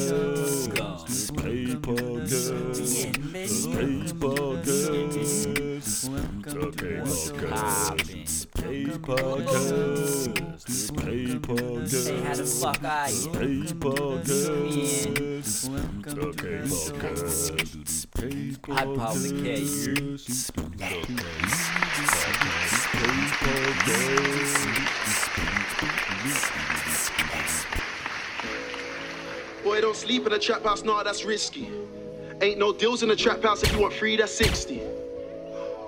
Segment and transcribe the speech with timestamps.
[6.68, 6.94] Okay,
[7.26, 7.66] podcast.
[8.38, 9.78] Space Podcast.
[10.68, 12.06] Space Podcast.
[12.06, 13.16] Hey, how the fuck are you?
[13.16, 14.48] Space Podcast.
[16.18, 17.88] Okay, podcast.
[17.88, 19.30] Space I probably
[29.64, 31.70] Boy, don't sleep in a trap house, nah, that's risky.
[32.42, 34.82] Ain't no deals in the trap house if you want free, that's 60.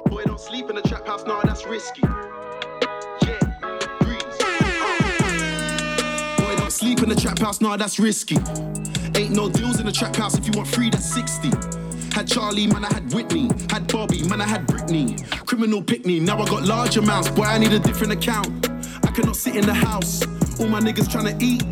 [0.06, 2.00] Boy, don't sleep in the trap house, nah, that's risky.
[3.22, 3.40] Yeah.
[6.38, 8.36] Boy, don't sleep in the trap house, nah, that's risky.
[9.20, 11.79] Ain't no deals in the trap house if you want free, that's 60.
[12.12, 13.50] Had Charlie, man, I had Whitney.
[13.70, 15.24] Had Bobby, man, I had Britney.
[15.46, 18.68] Criminal Pickney, now I got large amounts, boy, I need a different account.
[19.04, 20.22] I cannot sit in the house,
[20.60, 21.62] all my niggas tryna eat.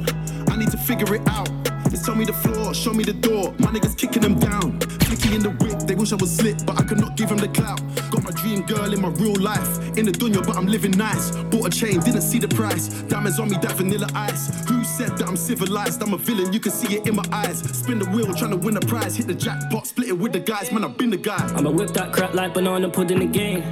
[0.50, 1.58] I need to figure it out.
[1.91, 3.55] Just tell me the floor, show me the door.
[3.58, 4.78] My niggas kicking them down.
[4.81, 7.39] Flicky in the whip, they wish I was slick, but I could not give them
[7.39, 7.81] the clout.
[8.11, 9.78] Got my dream girl in my real life.
[9.97, 11.31] In the dunya, but I'm living nice.
[11.50, 12.89] Bought a chain, didn't see the price.
[13.09, 14.48] Diamonds on me, that vanilla ice.
[14.69, 16.03] Who said that I'm civilized?
[16.03, 17.59] I'm a villain, you can see it in my eyes.
[17.61, 19.16] Spin the wheel, trying to win a prize.
[19.16, 20.70] Hit the jackpot, split it with the guys.
[20.70, 21.42] Man, I've been the guy.
[21.56, 23.62] I'ma whip that crap like banana pudding again.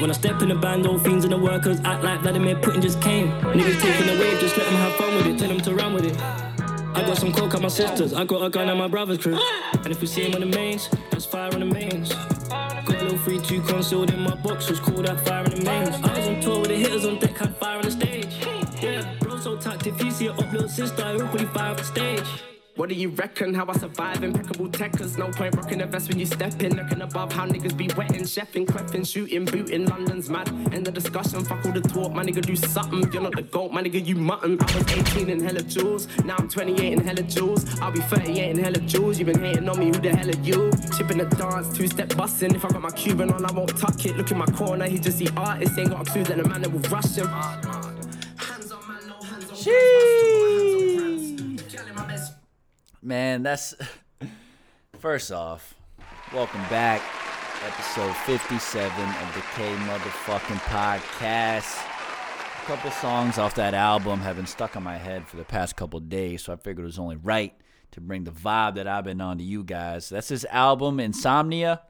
[0.00, 2.80] When I step in the band, all fiends and the workers act like Vladimir Putin
[2.80, 3.30] just came.
[3.42, 5.92] Niggas taking the wave, just let them have fun with it, tell them to run
[5.92, 6.49] with it.
[6.94, 9.38] I got some coke at my sisters, I got a gun at my brother's crib.
[9.74, 12.12] And if we see him on the mains, that's fire on the mains.
[12.12, 15.62] Got a little 3 2 concealed in my box, was called that fire on the
[15.62, 15.94] mains.
[16.02, 18.34] I was on tour with the hitters on deck, had fire on the stage.
[18.82, 21.70] Yeah, bro, so tacked, if you see a up little sister, I hope we fire
[21.70, 22.49] on the stage.
[22.80, 23.52] What do you reckon?
[23.52, 24.24] How I survive?
[24.24, 26.78] Impeccable tech, cause no point rocking a vest when you step in.
[26.78, 29.84] Looking above how niggas be wetting, chefing, cleffing, shooting, booting.
[29.84, 30.48] London's mad.
[30.72, 32.14] End the discussion, fuck all the talk.
[32.14, 33.12] My nigga do something.
[33.12, 34.56] You're not the goat, my nigga, you mutton.
[34.58, 36.08] I was 18 in hella jewels.
[36.24, 37.66] Now I'm 28 in hella jewels.
[37.80, 39.18] I'll be 38 in hella jewels.
[39.18, 40.72] You been hating on me, who the hell are you?
[40.96, 42.54] Chipping the dance, two step busting.
[42.54, 44.16] If I got my Cuban on, I won't tuck it.
[44.16, 45.76] Look in my corner, he just see artists.
[45.76, 47.26] Ain't got a clue that the man that will rush him.
[47.26, 50.29] Hands on man, no hands on
[53.02, 53.74] Man, that's
[54.98, 55.74] first off.
[56.34, 57.00] Welcome back,
[57.66, 61.82] episode 57 of the K motherfucking podcast.
[62.62, 65.76] A couple songs off that album have been stuck in my head for the past
[65.76, 67.54] couple days, so I figured it was only right
[67.92, 70.10] to bring the vibe that I've been on to you guys.
[70.10, 71.80] That's his album Insomnia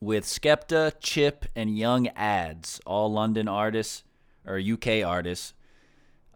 [0.00, 4.04] with Skepta, Chip, and Young Adz, all London artists
[4.46, 5.54] or UK artists.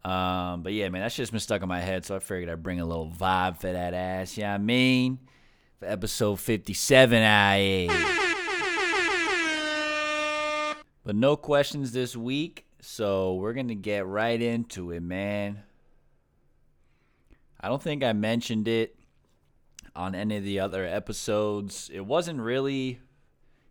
[0.04, 2.62] Um, but yeah, man, that just been stuck in my head, so I figured I'd
[2.62, 4.36] bring a little vibe for that ass.
[4.38, 5.18] Yeah, you know I mean,
[5.78, 7.88] for episode fifty-seven, I.
[11.04, 15.62] But no questions this week, so we're gonna get right into it, man.
[17.60, 18.94] I don't think I mentioned it
[19.96, 21.90] on any of the other episodes.
[21.92, 23.00] It wasn't really.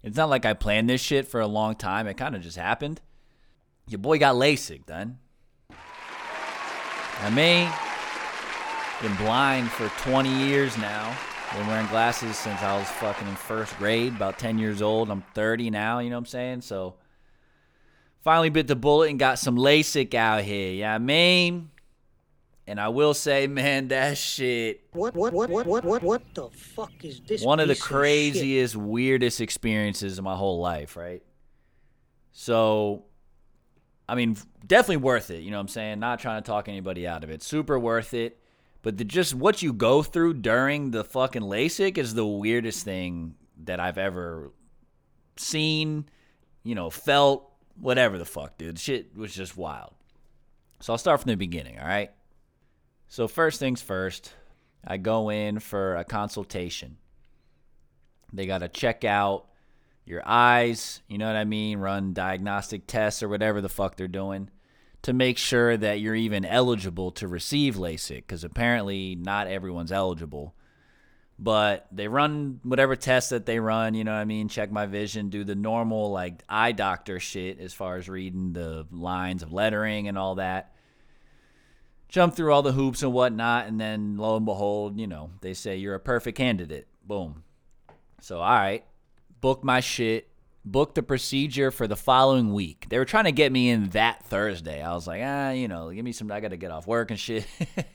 [0.03, 2.05] It's not like I planned this shit for a long time.
[2.07, 3.01] It kind of just happened.
[3.87, 5.19] Your boy got LASIK then.
[7.21, 7.69] I mean,
[9.01, 11.15] been blind for 20 years now.
[11.55, 15.09] Been wearing glasses since I was fucking in first grade, about 10 years old.
[15.09, 16.61] I'm 30 now, you know what I'm saying?
[16.61, 16.95] So,
[18.21, 21.69] finally bit the bullet and got some LASIK out here, yeah, I mean?
[22.67, 26.49] And I will say, man, that shit, What what what what what what what the
[26.49, 27.41] fuck is this?
[27.41, 31.23] one of the craziest, weirdest experiences of my whole life, right?
[32.33, 33.05] So,
[34.09, 35.41] I mean, definitely worth it.
[35.41, 35.99] You know what I'm saying?
[35.99, 37.43] Not trying to talk anybody out of it.
[37.43, 38.39] Super worth it.
[38.81, 43.35] But the, just what you go through during the fucking LASIK is the weirdest thing
[43.65, 44.51] that I've ever
[45.35, 46.07] seen,
[46.63, 48.79] you know, felt, whatever the fuck, dude.
[48.79, 49.93] Shit was just wild.
[50.79, 52.11] So I'll start from the beginning, all right?
[53.09, 54.33] So, first things first,
[54.85, 56.97] I go in for a consultation.
[58.33, 59.46] They got to check out
[60.07, 61.79] your eyes, you know what I mean?
[61.79, 64.49] Run diagnostic tests or whatever the fuck they're doing
[65.03, 70.53] to make sure that you're even eligible to receive LASIK because apparently not everyone's eligible.
[71.39, 74.49] But they run whatever tests that they run, you know what I mean?
[74.49, 78.87] Check my vision, do the normal like eye doctor shit as far as reading the
[78.91, 80.73] lines of lettering and all that
[82.09, 85.53] jump through all the hoops and whatnot, and then lo and behold, you know, they
[85.53, 86.87] say you're a perfect candidate.
[87.05, 87.43] Boom.
[88.21, 88.85] So, all right,
[89.41, 90.29] book my shit,
[90.65, 92.87] book the procedure for the following week.
[92.89, 94.81] They were trying to get me in that Thursday.
[94.81, 97.11] I was like, ah, you know, give me some, I got to get off work
[97.11, 97.45] and shit.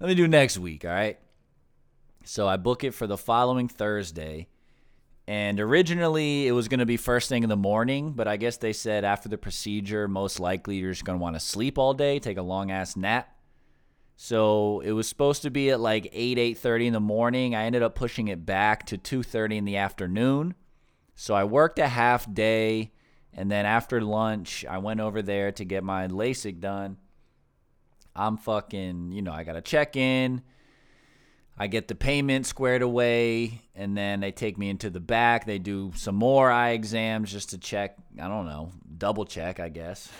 [0.00, 1.18] Let me do next week, all right?
[2.24, 4.48] So I book it for the following Thursday,
[5.26, 8.56] And originally it was going to be first thing in the morning, but I guess
[8.56, 11.94] they said after the procedure, most likely you're just going to want to sleep all
[11.94, 13.28] day, take a long ass nap.
[14.16, 17.54] So it was supposed to be at like 8, 8.30 in the morning.
[17.54, 20.54] I ended up pushing it back to 2.30 in the afternoon.
[21.20, 22.92] So I worked a half day,
[23.34, 26.96] and then after lunch, I went over there to get my LASIK done.
[28.16, 30.40] I'm fucking, you know, I got to check in.
[31.58, 35.44] I get the payment squared away, and then they take me into the back.
[35.44, 37.98] They do some more eye exams just to check.
[38.18, 40.10] I don't know, double check, I guess.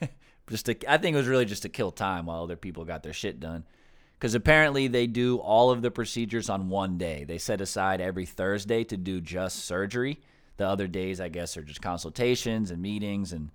[0.48, 3.02] just to, I think it was really just to kill time while other people got
[3.02, 3.66] their shit done.
[4.14, 7.24] Because apparently they do all of the procedures on one day.
[7.24, 10.18] They set aside every Thursday to do just surgery.
[10.56, 13.50] The other days, I guess, are just consultations and meetings and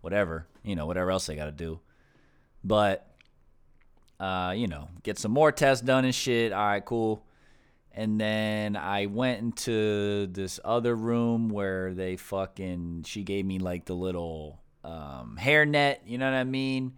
[0.00, 1.80] whatever, you know, whatever else they got to do.
[2.62, 3.08] But,
[4.20, 6.52] uh, you know, get some more tests done and shit.
[6.52, 7.24] All right, cool.
[7.94, 13.84] And then I went into this other room where they fucking, she gave me like
[13.84, 16.94] the little um, hairnet, you know what I mean?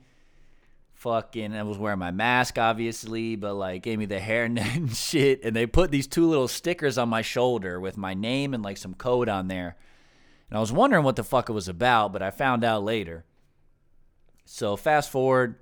[1.05, 5.45] Fucking, I was wearing my mask, obviously, but like gave me the hairnet and shit.
[5.45, 8.79] And they put these two little stickers on my shoulder with my name and like
[8.79, 9.77] some code on there.
[10.49, 13.27] And I was wondering what the fuck it was about, but I found out later.
[14.47, 15.57] So fast forward,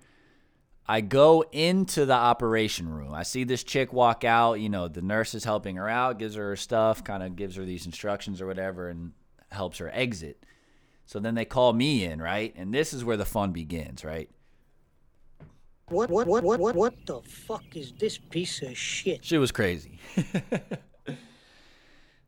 [0.86, 3.12] I go into the operation room.
[3.12, 4.60] I see this chick walk out.
[4.60, 7.56] You know, the nurse is helping her out, gives her her stuff, kind of gives
[7.56, 9.10] her these instructions or whatever, and
[9.50, 10.46] helps her exit.
[11.04, 12.54] So then they call me in, right?
[12.56, 14.30] And this is where the fun begins, right?
[15.88, 19.24] What, what, what, what, what, what the fuck is this piece of shit?
[19.24, 19.98] She was crazy.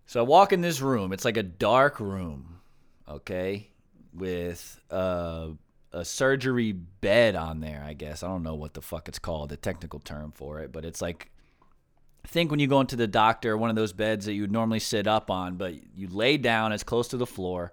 [0.07, 1.13] so I walk in this room.
[1.13, 2.61] It's like a dark room,
[3.09, 3.71] okay,
[4.13, 5.49] with uh,
[5.93, 7.83] a surgery bed on there.
[7.87, 10.73] I guess I don't know what the fuck it's called, the technical term for it,
[10.73, 11.31] but it's like
[12.27, 14.81] think when you go into the doctor, one of those beds that you would normally
[14.81, 17.73] sit up on, but you lay down as close to the floor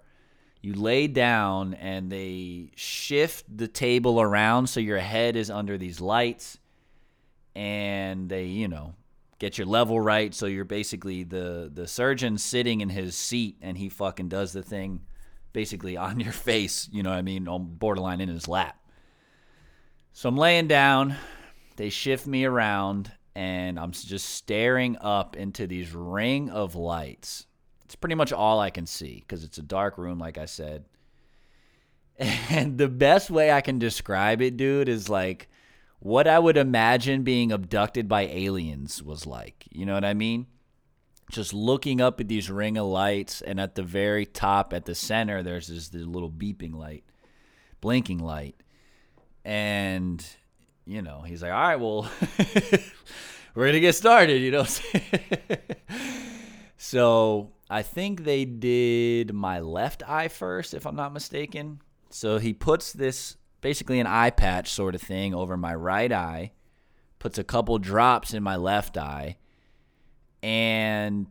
[0.62, 6.00] you lay down and they shift the table around so your head is under these
[6.00, 6.58] lights
[7.54, 8.94] and they you know
[9.42, 10.32] get your level right.
[10.32, 14.62] So you're basically the the surgeon sitting in his seat and he fucking does the
[14.62, 15.00] thing
[15.52, 18.78] basically on your face you know what i mean on borderline in his lap.
[20.12, 21.16] So i'm laying down
[21.76, 27.46] they shift me around and i'm just staring up into these ring of lights
[27.84, 30.84] it's pretty much all I can see because it's a dark room, like I said.
[32.50, 35.48] And the best way I can describe it, dude, is like
[35.98, 39.64] what I would imagine being abducted by aliens was like.
[39.70, 40.46] You know what I mean?
[41.30, 44.94] Just looking up at these ring of lights, and at the very top, at the
[44.94, 47.04] center, there's this, little beeping light,
[47.80, 48.56] blinking light.
[49.44, 50.24] And,
[50.84, 52.10] you know, he's like, all right, well,
[53.54, 54.66] we're going to get started, you know
[56.76, 61.80] So I think they did my left eye first, if I'm not mistaken.
[62.10, 66.52] So he puts this basically an eye patch sort of thing over my right eye,
[67.18, 69.38] puts a couple drops in my left eye,
[70.42, 71.28] and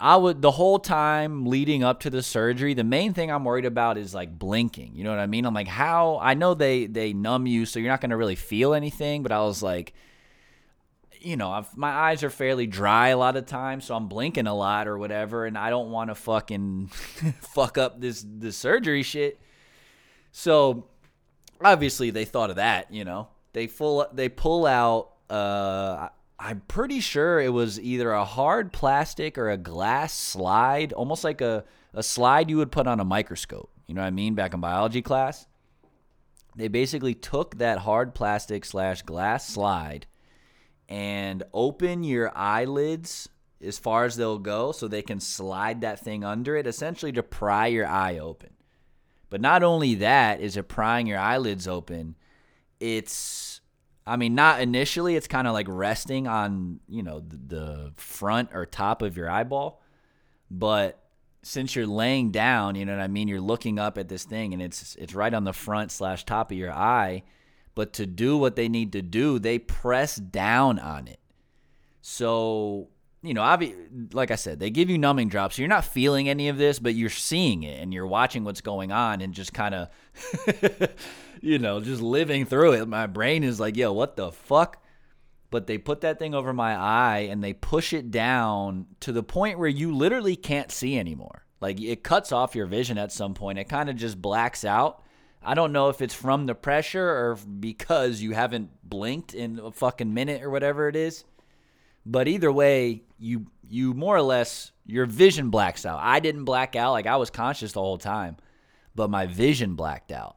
[0.00, 3.64] I would the whole time leading up to the surgery, the main thing I'm worried
[3.66, 4.96] about is like blinking.
[4.96, 5.46] You know what I mean?
[5.46, 8.74] I'm like, how I know they they numb you, so you're not gonna really feel
[8.74, 9.94] anything, but I was like
[11.20, 14.46] you know, I've, my eyes are fairly dry a lot of times, so I'm blinking
[14.46, 16.88] a lot or whatever, and I don't want to fucking
[17.40, 19.40] fuck up this this surgery shit.
[20.32, 20.86] So
[21.62, 23.28] obviously they thought of that, you know.
[23.52, 26.08] They full they pull out uh
[26.38, 31.42] I'm pretty sure it was either a hard plastic or a glass slide, almost like
[31.42, 33.70] a, a slide you would put on a microscope.
[33.86, 34.34] You know what I mean?
[34.34, 35.46] Back in biology class.
[36.56, 40.06] They basically took that hard plastic slash glass slide
[40.90, 43.28] and open your eyelids
[43.62, 47.22] as far as they'll go so they can slide that thing under it, essentially to
[47.22, 48.50] pry your eye open.
[49.30, 52.16] But not only that is it prying your eyelids open,
[52.80, 53.60] it's
[54.06, 58.66] I mean, not initially, it's kind of like resting on, you know, the, front or
[58.66, 59.80] top of your eyeball.
[60.50, 60.98] But
[61.42, 64.52] since you're laying down, you know what I mean, you're looking up at this thing
[64.52, 67.22] and it's it's right on the front slash top of your eye
[67.80, 71.18] but to do what they need to do, they press down on it.
[72.02, 72.88] So,
[73.22, 75.56] you know, obvi- like I said, they give you numbing drops.
[75.56, 78.60] So you're not feeling any of this, but you're seeing it and you're watching what's
[78.60, 79.88] going on and just kind of,
[81.40, 82.86] you know, just living through it.
[82.86, 84.82] My brain is like, yo, what the fuck?
[85.48, 89.22] But they put that thing over my eye and they push it down to the
[89.22, 91.46] point where you literally can't see anymore.
[91.62, 93.58] Like it cuts off your vision at some point.
[93.58, 95.02] It kind of just blacks out
[95.42, 99.70] I don't know if it's from the pressure or because you haven't blinked in a
[99.70, 101.24] fucking minute or whatever it is.
[102.04, 106.00] But either way, you you more or less your vision blacks out.
[106.02, 108.36] I didn't black out, like I was conscious the whole time,
[108.94, 110.36] but my vision blacked out.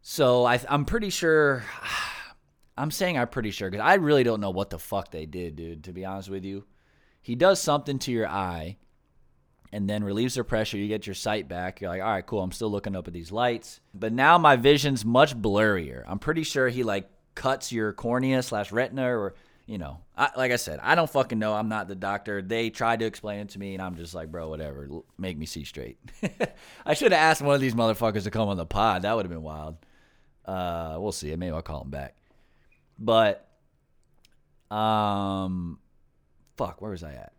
[0.00, 1.64] So I, I'm pretty sure.
[2.74, 5.56] I'm saying I'm pretty sure because I really don't know what the fuck they did,
[5.56, 5.84] dude.
[5.84, 6.64] To be honest with you,
[7.20, 8.78] he does something to your eye,
[9.72, 10.76] and then relieves the pressure.
[10.76, 11.80] You get your sight back.
[11.80, 12.42] You're like, all right, cool.
[12.42, 16.04] I'm still looking up at these lights, but now my vision's much blurrier.
[16.06, 19.34] I'm pretty sure he like cuts your cornea slash retina, or
[19.66, 21.54] you know, I, like I said, I don't fucking know.
[21.54, 22.42] I'm not the doctor.
[22.42, 24.88] They tried to explain it to me, and I'm just like, bro, whatever.
[25.18, 25.98] Make me see straight.
[26.86, 29.02] I should have asked one of these motherfuckers to come on the pod.
[29.02, 29.76] That would have been wild.
[30.44, 31.34] Uh, we'll see.
[31.36, 32.16] Maybe I'll call him back.
[32.98, 33.48] But,
[34.70, 35.78] um,
[36.56, 37.32] fuck, where was I at?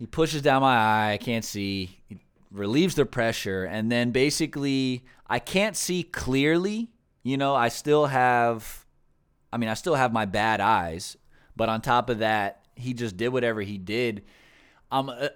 [0.00, 1.12] He pushes down my eye.
[1.12, 2.00] I can't see.
[2.08, 2.16] He
[2.50, 6.88] relieves the pressure, and then basically, I can't see clearly.
[7.22, 8.86] You know, I still have.
[9.52, 11.18] I mean, I still have my bad eyes,
[11.54, 14.24] but on top of that, he just did whatever he did.
[14.90, 15.28] Um, uh,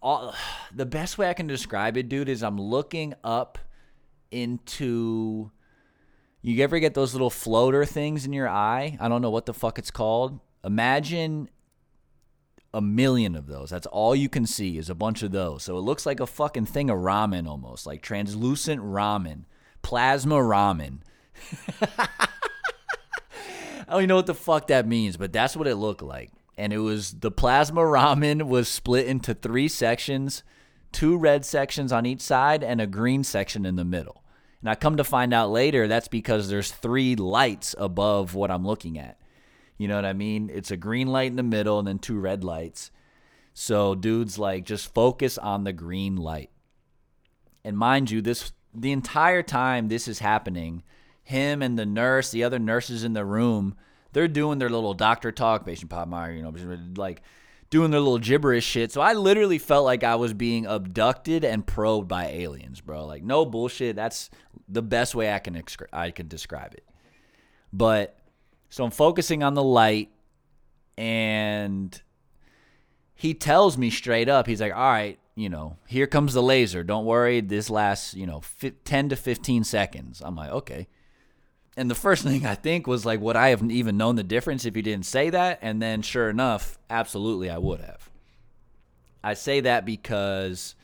[0.00, 0.36] all,
[0.72, 3.58] the best way I can describe it, dude, is I'm looking up
[4.30, 5.50] into.
[6.42, 8.96] You ever get those little floater things in your eye?
[9.00, 10.38] I don't know what the fuck it's called.
[10.62, 11.50] Imagine
[12.72, 13.70] a million of those.
[13.70, 15.64] That's all you can see is a bunch of those.
[15.64, 19.44] So it looks like a fucking thing of ramen almost, like translucent ramen,
[19.82, 20.98] plasma ramen.
[23.90, 26.30] I don't even know what the fuck that means, but that's what it looked like.
[26.56, 30.44] And it was the plasma ramen was split into three sections,
[30.92, 34.22] two red sections on each side and a green section in the middle.
[34.60, 38.66] And I come to find out later that's because there's three lights above what I'm
[38.66, 39.19] looking at.
[39.80, 40.50] You know what I mean?
[40.52, 42.90] It's a green light in the middle and then two red lights.
[43.54, 46.50] So dudes like just focus on the green light.
[47.64, 50.82] And mind you, this the entire time this is happening,
[51.22, 53.74] him and the nurse, the other nurses in the room,
[54.12, 56.52] they're doing their little doctor talk, patient Potmeyer, you know,
[56.96, 57.22] like
[57.70, 58.92] doing their little gibberish shit.
[58.92, 63.06] So I literally felt like I was being abducted and probed by aliens, bro.
[63.06, 63.96] Like no bullshit.
[63.96, 64.28] That's
[64.68, 66.84] the best way I can I can describe it.
[67.72, 68.19] But
[68.70, 70.10] so I'm focusing on the light
[70.96, 72.00] and
[73.14, 76.82] he tells me straight up, he's like, all right, you know, here comes the laser.
[76.82, 77.40] Don't worry.
[77.40, 78.42] This lasts, you know,
[78.84, 80.22] 10 to 15 seconds.
[80.24, 80.86] I'm like, okay.
[81.76, 84.64] And the first thing I think was like, would I have even known the difference
[84.64, 85.58] if you didn't say that?
[85.62, 88.08] And then sure enough, absolutely I would have.
[89.22, 90.74] I say that because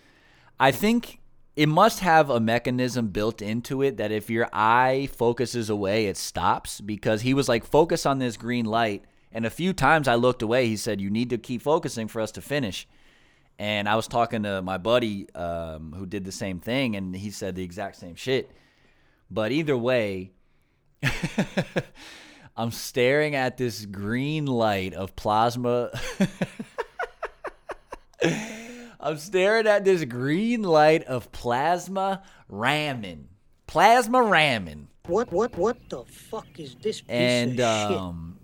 [0.58, 1.20] I think
[1.56, 6.18] it must have a mechanism built into it that if your eye focuses away, it
[6.18, 9.04] stops because he was like, focus on this green light.
[9.32, 12.20] And a few times I looked away, he said, you need to keep focusing for
[12.20, 12.86] us to finish.
[13.58, 17.30] And I was talking to my buddy um, who did the same thing, and he
[17.30, 18.50] said the exact same shit.
[19.30, 20.32] But either way,
[22.56, 25.90] I'm staring at this green light of plasma.
[29.06, 33.26] I'm staring at this green light of plasma ramen.
[33.68, 34.86] Plasma ramen.
[35.06, 37.98] What what what the fuck is this piece And of shit?
[37.98, 38.40] um,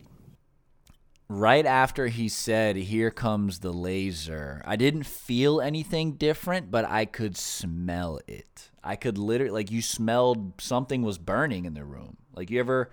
[1.28, 7.06] right after he said, "Here comes the laser," I didn't feel anything different, but I
[7.06, 8.70] could smell it.
[8.84, 12.18] I could literally like you smelled something was burning in the room.
[12.36, 12.90] Like you ever,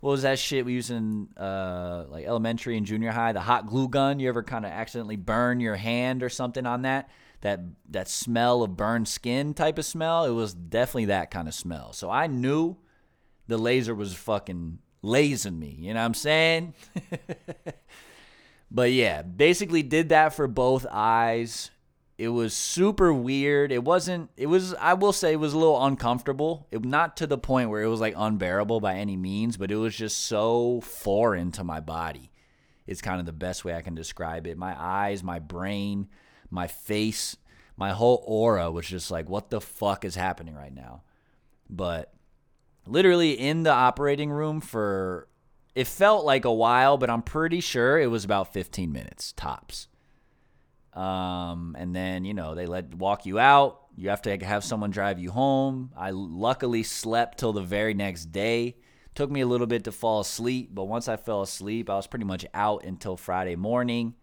[0.00, 3.32] what was that shit we used in uh like elementary and junior high?
[3.32, 4.18] The hot glue gun.
[4.18, 7.10] You ever kind of accidentally burn your hand or something on that?
[7.42, 10.24] That that smell of burned skin type of smell.
[10.24, 11.92] It was definitely that kind of smell.
[11.92, 12.76] So I knew
[13.46, 15.76] the laser was fucking lasing me.
[15.78, 16.74] You know what I'm saying?
[18.70, 21.70] but yeah, basically did that for both eyes.
[22.20, 23.72] It was super weird.
[23.72, 24.28] It wasn't.
[24.36, 24.74] It was.
[24.74, 26.66] I will say it was a little uncomfortable.
[26.70, 29.76] It not to the point where it was like unbearable by any means, but it
[29.76, 32.30] was just so foreign to my body.
[32.86, 34.58] It's kind of the best way I can describe it.
[34.58, 36.08] My eyes, my brain,
[36.50, 37.38] my face,
[37.78, 41.04] my whole aura was just like, what the fuck is happening right now?
[41.70, 42.12] But
[42.86, 45.26] literally in the operating room for
[45.74, 49.88] it felt like a while, but I'm pretty sure it was about 15 minutes tops.
[50.94, 53.82] Um, and then you know they let walk you out.
[53.96, 55.92] You have to have someone drive you home.
[55.96, 58.76] I luckily slept till the very next day.
[59.14, 62.06] Took me a little bit to fall asleep, but once I fell asleep, I was
[62.06, 64.14] pretty much out until Friday morning.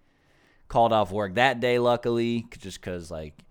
[0.67, 3.43] Called off work that day, luckily, just because like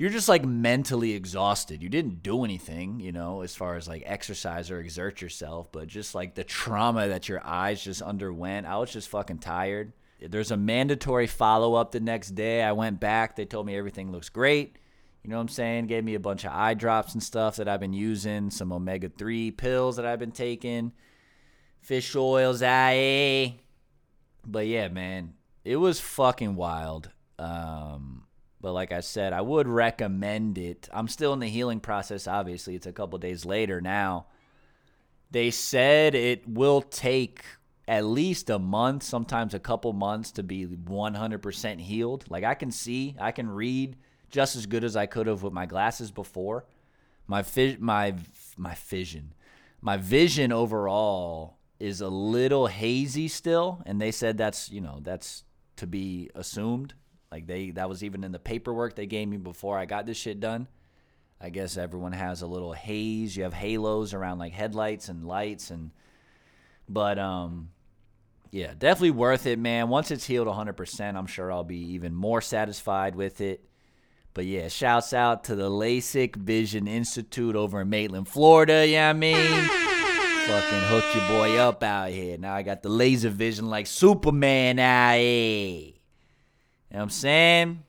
[0.00, 1.82] you're just like mentally exhausted.
[1.82, 5.88] You didn't do anything, you know, as far as like exercise or exert yourself, but
[5.88, 8.66] just like the trauma that your eyes just underwent.
[8.66, 9.92] I was just fucking tired.
[10.28, 12.62] There's a mandatory follow up the next day.
[12.62, 13.36] I went back.
[13.36, 14.76] They told me everything looks great.
[15.22, 15.86] You know what I'm saying?
[15.86, 19.08] Gave me a bunch of eye drops and stuff that I've been using, some omega
[19.08, 20.92] 3 pills that I've been taking.
[21.80, 23.56] Fish oils, aye.
[24.46, 25.34] But yeah, man,
[25.64, 27.10] it was fucking wild.
[27.38, 28.24] Um,
[28.60, 30.88] but like I said, I would recommend it.
[30.92, 32.74] I'm still in the healing process, obviously.
[32.74, 34.26] It's a couple days later now.
[35.30, 37.44] They said it will take
[37.90, 42.24] at least a month, sometimes a couple months to be 100% healed.
[42.30, 43.96] Like I can see, I can read
[44.30, 46.66] just as good as I could have with my glasses before.
[47.26, 47.44] My
[47.80, 48.14] my
[48.56, 49.34] my vision,
[49.80, 55.42] my vision overall is a little hazy still, and they said that's you know that's
[55.76, 56.94] to be assumed.
[57.32, 60.16] Like they that was even in the paperwork they gave me before I got this
[60.16, 60.68] shit done.
[61.40, 63.36] I guess everyone has a little haze.
[63.36, 65.90] You have halos around like headlights and lights and
[66.88, 67.70] but um
[68.50, 69.88] yeah, definitely worth it, man.
[69.88, 73.64] Once it's healed 100%, I'm sure I'll be even more satisfied with it.
[74.34, 78.86] But yeah, shouts out to the LASIK Vision Institute over in Maitland, Florida.
[78.86, 82.38] Yeah, I mean, fucking hooked your boy up out here.
[82.38, 85.76] Now I got the laser vision like Superman ah, out here.
[85.76, 85.92] You
[86.90, 87.82] know what I'm saying?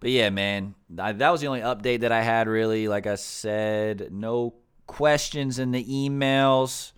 [0.00, 2.86] But yeah, man, I, that was the only update that I had, really.
[2.88, 4.54] Like I said, no
[4.86, 6.92] questions in the emails.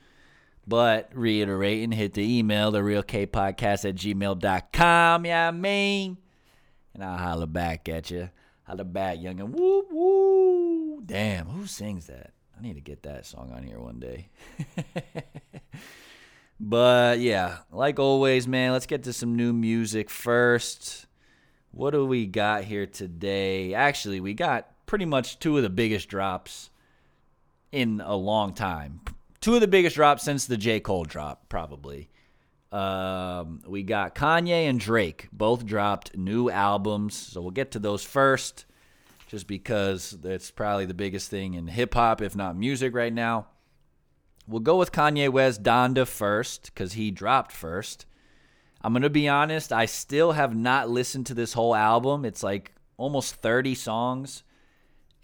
[0.68, 5.24] But reiterating, hit the email, the real podcast at gmail.com.
[5.24, 6.18] Yeah, I mean.
[6.92, 8.28] And I'll holler back at you.
[8.64, 9.48] Holler back, youngin'.
[9.48, 11.00] Woo woo.
[11.06, 12.32] Damn, who sings that?
[12.56, 14.28] I need to get that song on here one day.
[16.60, 21.06] but yeah, like always, man, let's get to some new music first.
[21.70, 23.72] What do we got here today?
[23.72, 26.68] Actually, we got pretty much two of the biggest drops
[27.72, 29.00] in a long time.
[29.40, 30.80] Two of the biggest drops since the J.
[30.80, 32.10] Cole drop, probably.
[32.72, 38.04] Um, we got Kanye and Drake both dropped new albums, so we'll get to those
[38.04, 38.66] first,
[39.26, 43.46] just because that's probably the biggest thing in hip hop, if not music, right now.
[44.46, 48.06] We'll go with Kanye West Donda first, because he dropped first.
[48.82, 52.24] I'm gonna be honest, I still have not listened to this whole album.
[52.24, 54.42] It's like almost 30 songs.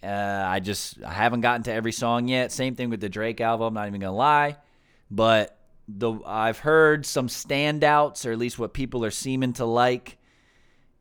[0.05, 2.53] Uh, I just I haven't gotten to every song yet.
[2.53, 3.75] Same thing with the Drake album.
[3.75, 4.57] Not even gonna lie,
[5.11, 10.19] but the I've heard some standouts, or at least what people are seeming to like,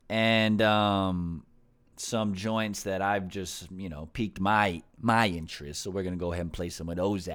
[0.08, 1.44] and um,
[1.96, 5.82] some joints that I've just you know piqued my my interest.
[5.82, 7.28] So we're gonna go ahead and play some of those.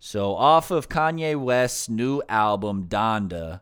[0.00, 3.60] So off of Kanye West's new album Donda,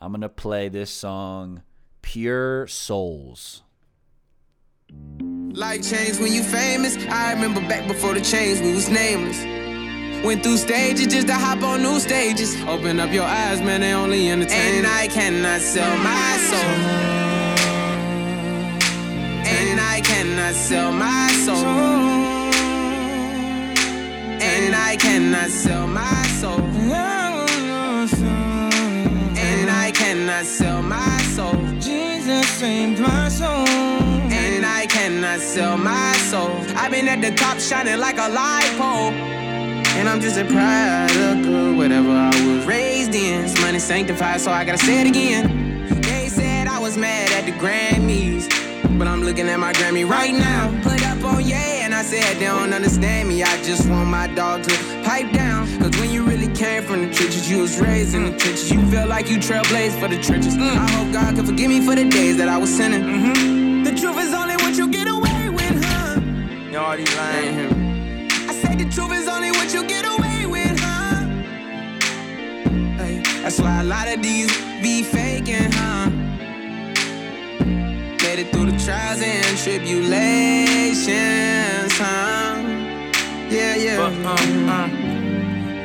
[0.00, 1.62] I'm gonna play this song,
[2.02, 3.62] "Pure Souls."
[5.54, 6.96] Life changed when you famous.
[7.08, 9.44] I remember back before the change, we was nameless.
[10.24, 12.56] Went through stages just to hop on new stages.
[12.62, 14.76] Open up your eyes, man, they only entertain.
[14.76, 16.74] And I cannot sell my soul.
[19.44, 21.56] And I cannot sell my soul.
[24.40, 26.60] And I cannot sell my soul.
[29.36, 31.56] And I cannot sell my soul.
[31.80, 33.71] Jesus saved my soul.
[35.40, 36.50] Sell my soul.
[36.76, 39.12] I've been at the top shining like a light pole.
[39.96, 43.42] And I'm just a product of whatever I was raised in.
[43.42, 45.88] This money sanctified, so I gotta say it again.
[46.02, 48.48] They said I was mad at the Grammys.
[48.98, 50.68] But I'm looking at my Grammy right now.
[50.82, 53.42] Put up on yeah, and I said they don't understand me.
[53.42, 55.66] I just want my dog to pipe down.
[55.78, 58.70] Cause when you really came from the trenches, you was raised in the trenches.
[58.70, 60.56] You feel like you trailblazed for the trenches.
[60.56, 63.02] I hope God can forgive me for the days that I was sinning.
[63.02, 63.84] Mm-hmm.
[63.84, 64.32] The truth is
[66.92, 68.28] Already lying.
[68.50, 71.24] I say the truth is only what you get away with, huh?
[72.98, 76.10] Hey, that's why a lot of these be faking, huh?
[78.20, 82.60] Made it through the trials and tribulations, huh?
[83.48, 83.96] Yeah, yeah.
[83.96, 84.90] But, um, um,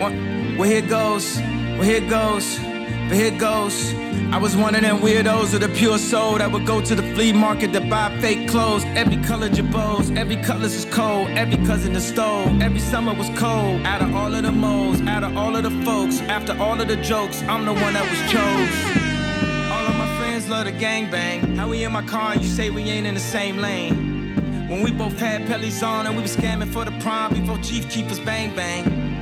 [0.02, 0.12] what,
[0.60, 2.60] well, here goes, well, here goes,
[3.08, 3.93] but here goes.
[4.34, 7.04] I was one of them weirdos of the pure soul that would go to the
[7.13, 8.84] flea market to buy fake clothes.
[8.96, 12.62] Every color jabos, every colors is cold, every cousin is stole.
[12.62, 13.82] Every summer was cold.
[13.86, 16.88] Out of all of the moles, out of all of the folks, after all of
[16.88, 19.72] the jokes, I'm the one that was chose.
[19.72, 21.56] All of my friends love the gangbang.
[21.56, 24.67] How we in my car and you say we ain't in the same lane?
[24.67, 27.89] When we both had pellies on and we was scamming for the prime before Chief
[27.89, 29.17] Keef was bang bang.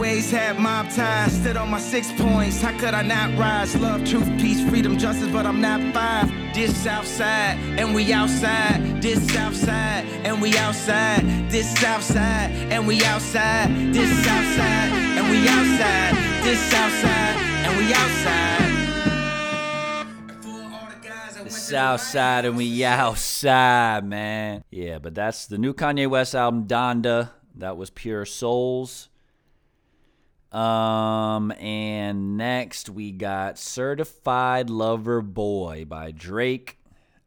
[0.00, 2.62] Always had mob ties, stood on my six points.
[2.62, 3.76] How could I not rise?
[3.76, 6.26] Love, truth, peace, freedom, justice, but I'm not five.
[6.54, 9.02] This Southside, and we outside.
[9.02, 11.50] This Southside, and we outside.
[11.50, 13.68] This Southside, and we outside.
[13.92, 16.14] This Southside, and we outside.
[16.44, 17.36] This Southside,
[17.66, 18.70] and we outside.
[21.44, 24.64] The South Side and we outside, man.
[24.70, 27.32] Yeah, but that's the new Kanye West album, Donda.
[27.54, 29.09] That was Pure Souls.
[30.52, 36.78] Um, and next we got Certified Lover Boy by Drake.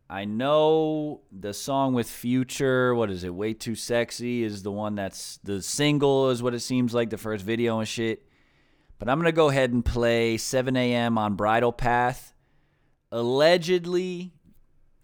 [0.10, 3.34] I know the song with Future, what is it?
[3.34, 7.18] Way Too Sexy is the one that's the single, is what it seems like, the
[7.18, 8.28] first video and shit.
[9.00, 11.18] But I'm going to go ahead and play 7 a.m.
[11.18, 12.34] on Bridle Path.
[13.12, 14.34] Allegedly,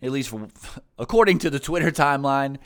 [0.01, 0.33] at least
[0.99, 2.57] according to the Twitter timeline,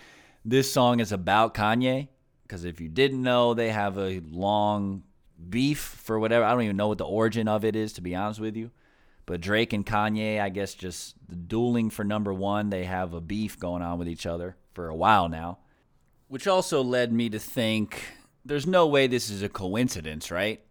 [0.43, 2.07] this song is about Kanye.
[2.41, 5.03] Because if you didn't know, they have a long
[5.49, 6.45] beef for whatever.
[6.45, 8.71] I don't even know what the origin of it is, to be honest with you.
[9.25, 11.15] But Drake and Kanye, I guess, just
[11.47, 12.69] dueling for number one.
[12.69, 15.59] They have a beef going on with each other for a while now,
[16.27, 18.03] which also led me to think
[18.43, 20.61] there's no way this is a coincidence, right?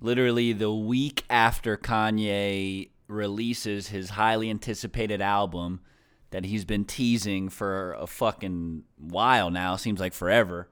[0.00, 5.80] Literally, the week after Kanye releases his highly anticipated album
[6.30, 10.68] that he's been teasing for a fucking while now, seems like forever.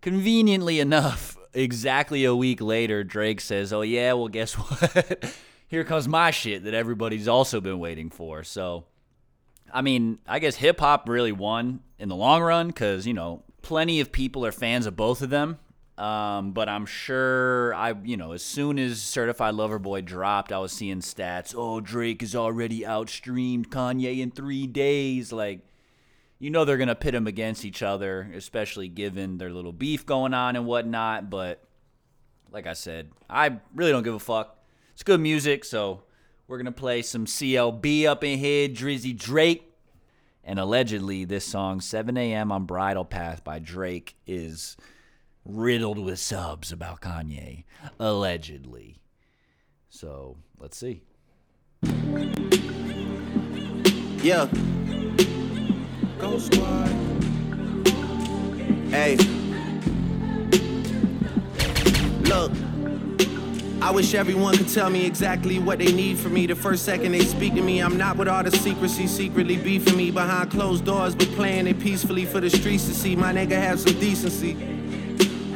[0.00, 5.36] Conveniently enough, exactly a week later, Drake says, Oh, yeah, well, guess what?
[5.68, 8.44] Here comes my shit that everybody's also been waiting for.
[8.44, 8.84] So,
[9.72, 13.42] I mean, I guess hip hop really won in the long run because, you know,
[13.62, 15.58] plenty of people are fans of both of them.
[15.96, 20.58] Um, but I'm sure I, you know, as soon as Certified Lover Boy dropped, I
[20.58, 21.54] was seeing stats.
[21.56, 25.32] Oh, Drake has already outstreamed Kanye in three days.
[25.32, 25.60] Like,
[26.42, 30.34] you know, they're gonna pit them against each other, especially given their little beef going
[30.34, 31.30] on and whatnot.
[31.30, 31.62] But
[32.50, 34.58] like I said, I really don't give a fuck.
[34.92, 36.02] It's good music, so
[36.48, 39.72] we're gonna play some CLB up in here, Drizzy Drake.
[40.42, 42.50] And allegedly, this song, 7 a.m.
[42.50, 44.76] on Bridle Path by Drake, is
[45.44, 47.62] riddled with subs about Kanye,
[48.00, 48.96] allegedly.
[49.90, 51.02] So let's see.
[54.24, 54.48] Yeah.
[56.22, 56.86] Squad.
[58.90, 59.16] Hey.
[62.22, 62.52] Look.
[63.82, 66.46] I wish everyone could tell me exactly what they need from me.
[66.46, 69.96] The first second they speak to me, I'm not with all the secrecy, secretly beefing
[69.96, 73.16] me behind closed doors, but playing it peacefully for the streets to see.
[73.16, 74.52] My nigga have some decency.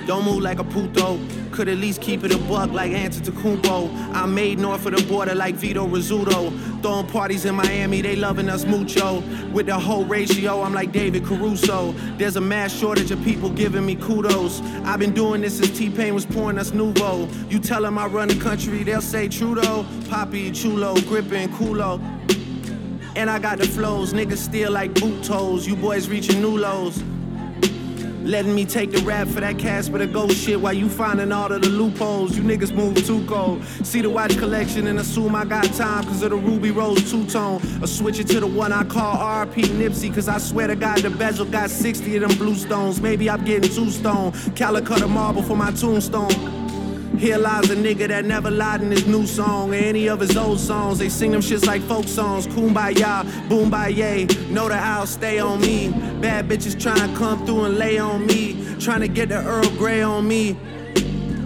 [0.06, 1.18] Don't move like a puto.
[1.50, 4.14] Could at least keep it a buck like Antetokounmpo.
[4.14, 6.52] I'm made north of the border like Vito Rizzuto.
[6.80, 9.20] Throwing parties in Miami, they loving us mucho.
[9.52, 11.90] With the whole ratio, I'm like David Caruso.
[12.18, 14.60] There's a mass shortage of people giving me kudos.
[14.84, 17.28] I've been doing this since T-Pain was pouring us Nuvo.
[17.50, 19.84] You tell them I run the country, they'll say Trudeau.
[20.08, 22.00] Poppy, Chulo, gripping, culo.
[23.16, 25.66] And I got the flows, niggas still like boot toes.
[25.66, 27.02] You boys reaching new lows.
[28.26, 31.52] Letting me take the rap for that Casper the ghost shit while you finding all
[31.52, 32.36] of the loopholes.
[32.36, 33.64] You niggas move too cold.
[33.84, 37.24] See the watch collection and assume I got time cause of the Ruby Rose two
[37.26, 37.62] tone.
[37.80, 40.98] Or switch it to the one I call AP Nipsey cause I swear to God
[40.98, 43.00] the bezel got 60 of them blue stones.
[43.00, 44.32] Maybe I'm getting two stone.
[44.56, 46.55] Calacatta marble for my tombstone.
[47.18, 50.36] Here lies a nigga that never lied in his new song or any of his
[50.36, 50.98] old songs.
[50.98, 52.46] They sing them shits like folk songs.
[52.46, 54.26] Kumbaya, boom by yay.
[54.50, 55.88] Know the owl stay on me.
[56.20, 58.76] Bad bitches trying to come through and lay on me.
[58.78, 60.58] Trying to get the Earl Grey on me.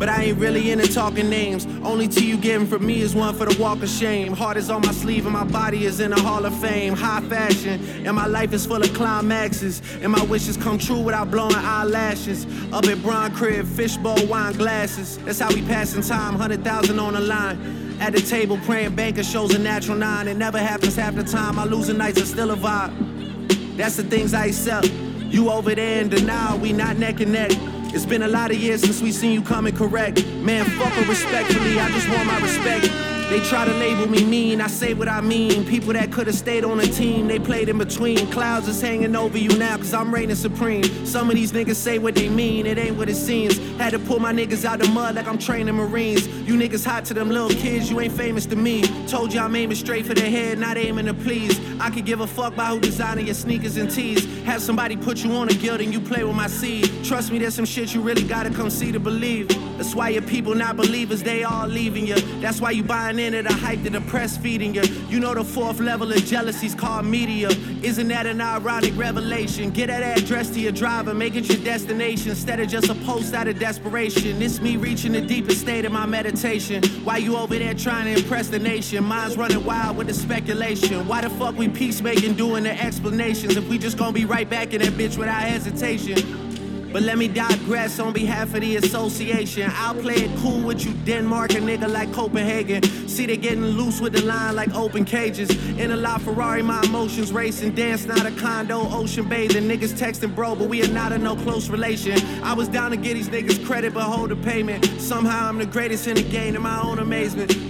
[0.00, 1.66] But I ain't really into talking names.
[1.84, 4.32] Only tea you getting from me is one for the walk of shame.
[4.32, 6.94] Heart is on my sleeve and my body is in the hall of fame.
[6.94, 9.82] High fashion, and my life is full of climaxes.
[10.00, 12.46] And my wishes come true without blowing eyelashes.
[12.72, 15.18] Up at Bron Crib, fishbowl, wine glasses.
[15.18, 17.98] That's how we passing time, 100,000 on the line.
[18.00, 20.28] At the table, praying banker shows a natural nine.
[20.28, 21.56] It never happens half the time.
[21.56, 23.76] My losing nights are still a vibe.
[23.76, 24.90] That's the things I accept.
[24.90, 27.52] You over there in denial, we not neck and neck.
[27.92, 30.24] It's been a lot of years since we seen you coming correct.
[30.26, 33.09] Man, fuck her respectfully, I just want my respect.
[33.30, 35.64] They try to label me mean, I say what I mean.
[35.64, 38.28] People that could have stayed on a team, they played in between.
[38.32, 40.82] Clouds is hanging over you now, cause I'm reigning supreme.
[41.06, 43.56] Some of these niggas say what they mean, it ain't what it seems.
[43.78, 46.26] Had to pull my niggas out the mud like I'm training Marines.
[46.26, 48.82] You niggas hot to them little kids, you ain't famous to me.
[49.06, 51.56] Told you I'm aiming straight for the head, not aiming to please.
[51.78, 54.24] I could give a fuck about who designing your sneakers and tees.
[54.42, 56.90] Have somebody put you on a guild and you play with my seed.
[57.04, 59.48] Trust me, there's some shit you really gotta come see to believe.
[59.80, 62.16] That's why your people not believers, they all leaving you.
[62.42, 64.82] That's why you buying into the hype that the press feeding you.
[65.08, 67.48] You know the fourth level of jealousy's called media.
[67.82, 69.70] Isn't that an ironic revelation?
[69.70, 73.32] Get that address to your driver, make it your destination instead of just a post
[73.32, 74.42] out of desperation.
[74.42, 76.84] It's me reaching the deepest state of my meditation.
[77.02, 79.02] Why you over there trying to impress the nation?
[79.02, 81.08] Mine's running wild with the speculation.
[81.08, 84.74] Why the fuck we peacemaking doing the explanations if we just gonna be right back
[84.74, 86.49] in that bitch without hesitation?
[86.92, 89.70] But let me digress on behalf of the association.
[89.74, 92.82] I'll play it cool with you, Denmark, a nigga like Copenhagen.
[93.08, 95.50] See, they getting loose with the line like open cages.
[95.78, 97.76] In a La Ferrari, my emotions racing.
[97.76, 99.68] Dance, not a condo, ocean bathing.
[99.68, 102.18] Niggas texting, bro, but we are not in no close relation.
[102.42, 104.84] I was down to get these niggas credit, but hold the payment.
[105.00, 107.69] Somehow I'm the greatest in the game, in my own amazement.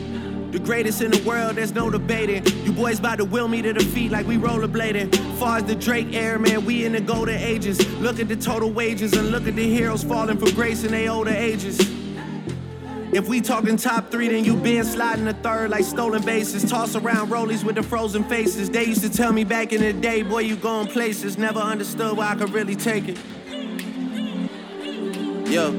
[0.50, 2.44] The greatest in the world, there's no debating.
[2.64, 5.14] You boys about to will me to defeat like we rollerblading.
[5.38, 7.78] Far as the Drake era, man, we in the golden ages.
[8.00, 11.10] Look at the total wages and look at the heroes falling for grace in their
[11.10, 11.78] older ages.
[13.12, 16.68] If we talking top three, then you been sliding the third like stolen bases.
[16.68, 18.70] Toss around rollies with the frozen faces.
[18.70, 21.38] They used to tell me back in the day, boy, you going places.
[21.38, 23.18] Never understood why I could really take it.
[25.48, 25.78] Yo.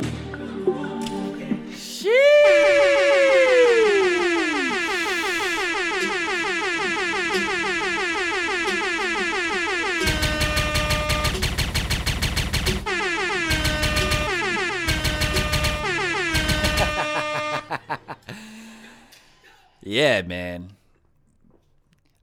[19.81, 20.73] Yeah, man.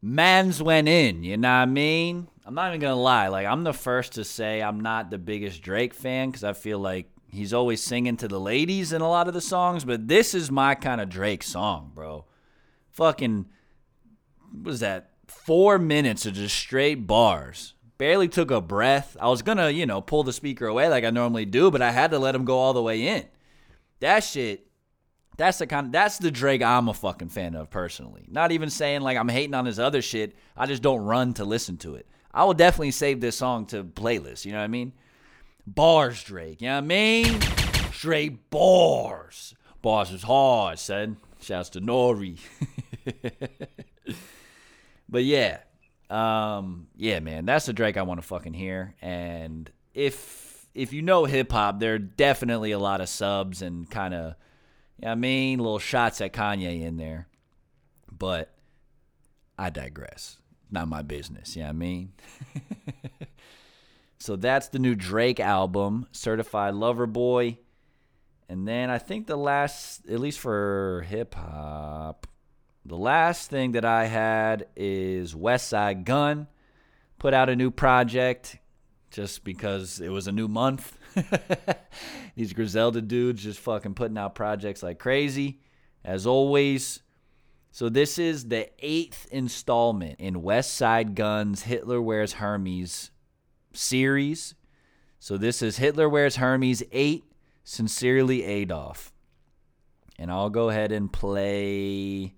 [0.01, 2.29] Mans went in, you know what I mean?
[2.45, 3.29] I'm not even gonna lie.
[3.29, 6.79] Like, I'm the first to say I'm not the biggest Drake fan because I feel
[6.79, 10.35] like he's always singing to the ladies in a lot of the songs, but this
[10.35, 12.25] is my kind of Drake song, bro.
[12.93, 13.47] Fucking,
[14.53, 15.11] what was that?
[15.27, 17.75] Four minutes of just straight bars.
[17.99, 19.17] Barely took a breath.
[19.21, 21.91] I was gonna, you know, pull the speaker away like I normally do, but I
[21.91, 23.25] had to let him go all the way in.
[23.99, 24.68] That shit
[25.39, 25.93] that's the kind.
[25.93, 28.27] that's the Drake I'm a fucking fan of personally.
[28.29, 30.37] Not even saying like I'm hating on his other shit.
[30.57, 32.07] I just don't run to listen to it.
[32.35, 34.45] I will definitely save this song to playlist.
[34.45, 34.93] You know what I mean?
[35.67, 36.61] Bars, Drake.
[36.61, 37.41] You know what I mean?
[37.93, 39.55] Straight bars.
[39.81, 41.19] Bars is hard, son.
[41.41, 42.39] Shouts to Nori.
[45.09, 45.59] but yeah,
[46.11, 48.97] um, yeah, man, that's the Drake I want to fucking hear.
[49.01, 53.89] And if if you know hip hop, there are definitely a lot of subs and
[53.89, 54.35] kind of
[55.05, 57.29] I mean, little shots at Kanye in there.
[58.11, 58.55] But
[59.59, 60.39] I digress.
[60.71, 61.57] Not my business.
[61.57, 62.13] Yeah, I mean?
[64.19, 67.59] so that's the new Drake album, Certified Lover Boy.
[68.49, 72.27] And then I think the last, at least for hip hop,
[72.85, 76.47] the last thing that I had is Westside Gun
[77.19, 78.59] put out a new project
[79.11, 80.97] just because it was a new month.
[82.37, 85.61] These Griselda dudes just fucking putting out projects like crazy,
[86.05, 87.01] as always.
[87.71, 93.11] So this is the eighth installment in Westside Gun's Hitler Wears Hermes
[93.73, 94.55] series.
[95.21, 97.25] So this is Hitler Wears Hermes 8,
[97.65, 99.13] Sincerely Adolf.
[100.19, 102.35] And I'll go ahead and play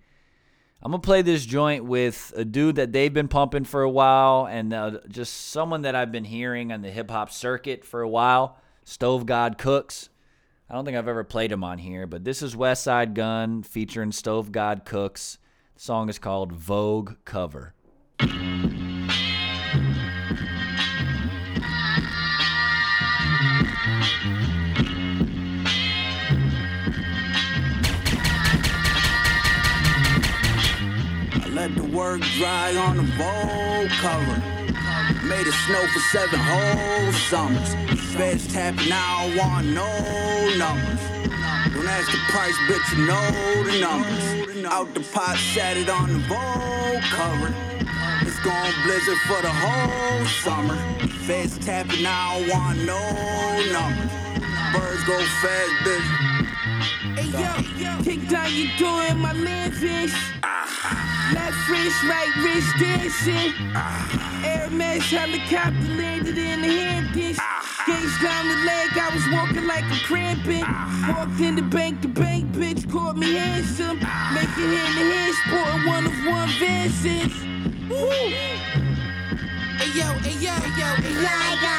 [0.83, 4.47] I'm gonna play this joint with a dude that they've been pumping for a while,
[4.47, 8.09] and uh, just someone that I've been hearing on the hip hop circuit for a
[8.09, 8.57] while.
[8.85, 10.09] Stove God Cooks.
[10.69, 14.13] I don't think I've ever played him on here, but this is Westside Gun featuring
[14.13, 15.39] Stove God Cooks.
[15.75, 17.75] The song is called Vogue Cover.
[31.53, 34.60] Let the work dry on the Vogue cover.
[35.31, 37.75] Made it snow for seven whole summers.
[38.17, 39.87] Feds tapping, I don't want no
[40.59, 41.01] numbers.
[41.73, 44.65] Don't ask the price, bitch, you know the numbers.
[44.67, 47.55] Out the pot, sat it on the Vogue cover.
[48.27, 50.77] It's gone blizzard for the whole summer.
[51.27, 52.99] Feds tapping, I don't want no
[53.71, 54.11] numbers.
[54.75, 56.50] Birds go fast, bitch.
[58.31, 60.15] Hey yo, kick down your door in my landfish.
[61.35, 63.53] Left wrist, right wrist dancing.
[64.43, 67.39] Hermes helicopter landed in the Hamptons.
[67.39, 67.87] Uh-huh.
[67.87, 70.63] Gates down the leg, I was walking like a cramping.
[70.63, 71.13] Uh-huh.
[71.13, 73.99] Walked in the bank, the bank bitch called me handsome.
[74.01, 74.35] Uh-huh.
[74.35, 77.33] Making hand to hand, sporting one of one Vances.
[77.89, 78.11] Woo!
[79.79, 81.15] Hey yo, hey yo, hey yo, hey
[81.63, 81.75] yo.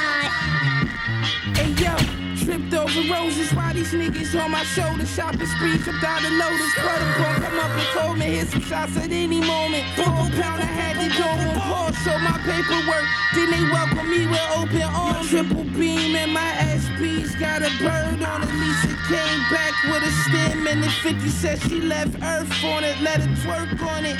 [1.56, 2.01] Hey yo.
[2.44, 5.06] Tripped over roses while these niggas on my shoulder.
[5.06, 6.74] Shopping spree, tripped out of Lotus.
[6.74, 8.26] Protocol, come up and call me.
[8.26, 9.86] Hit some shots at any moment.
[9.96, 11.96] Four pound, I had to go on pause.
[12.02, 13.06] Show my paperwork.
[13.36, 15.30] Then they welcome me with open arms.
[15.30, 16.50] Triple beam and my
[16.82, 18.50] SP's got a bird on it.
[18.58, 23.00] Lisa came back with a stem and the 50 said she left Earth on it.
[23.02, 24.18] Let her twerk on it.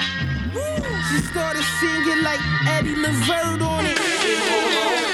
[1.10, 5.11] She started singing like Eddie Levert on it.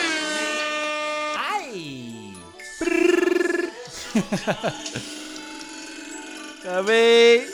[6.86, 7.48] Mean,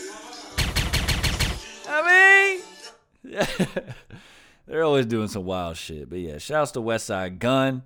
[1.88, 2.62] I
[3.23, 3.38] mean,
[4.67, 6.10] they're always doing some wild shit.
[6.10, 7.84] But yeah, shouts to Westside Gun.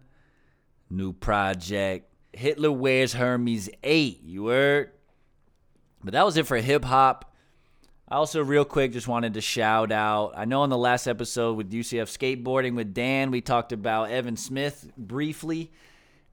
[0.89, 2.09] new project.
[2.33, 4.21] Hitler Wears Hermes 8.
[4.23, 4.91] You heard?
[6.03, 7.33] But that was it for hip hop.
[8.09, 10.31] I also, real quick, just wanted to shout out.
[10.37, 14.37] I know in the last episode with UCF skateboarding with Dan, we talked about Evan
[14.37, 15.71] Smith briefly.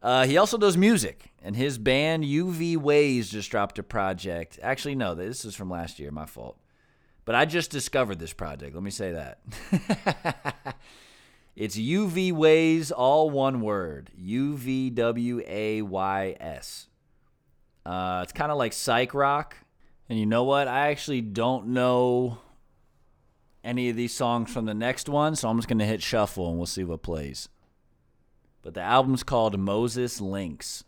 [0.05, 4.59] Uh, he also does music, and his band UV Ways just dropped a project.
[4.63, 6.11] Actually, no, this is from last year.
[6.11, 6.59] My fault.
[7.25, 8.75] But I just discovered this project.
[8.75, 10.77] Let me say that.
[11.57, 14.11] it's UV Ways, all one word.
[14.15, 16.89] U V W A Y S.
[17.87, 19.57] Uh, it's kind of like psych rock.
[20.11, 20.69] And you know what?
[20.69, 22.41] I actually don't know
[23.65, 26.51] any of these songs from the next one, so I'm just going to hit shuffle
[26.51, 27.49] and we'll see what plays.
[28.65, 30.85] But the album's called Moses Links.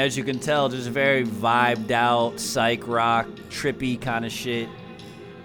[0.00, 4.68] As you can tell, just very vibed out, psych rock, trippy kind of shit.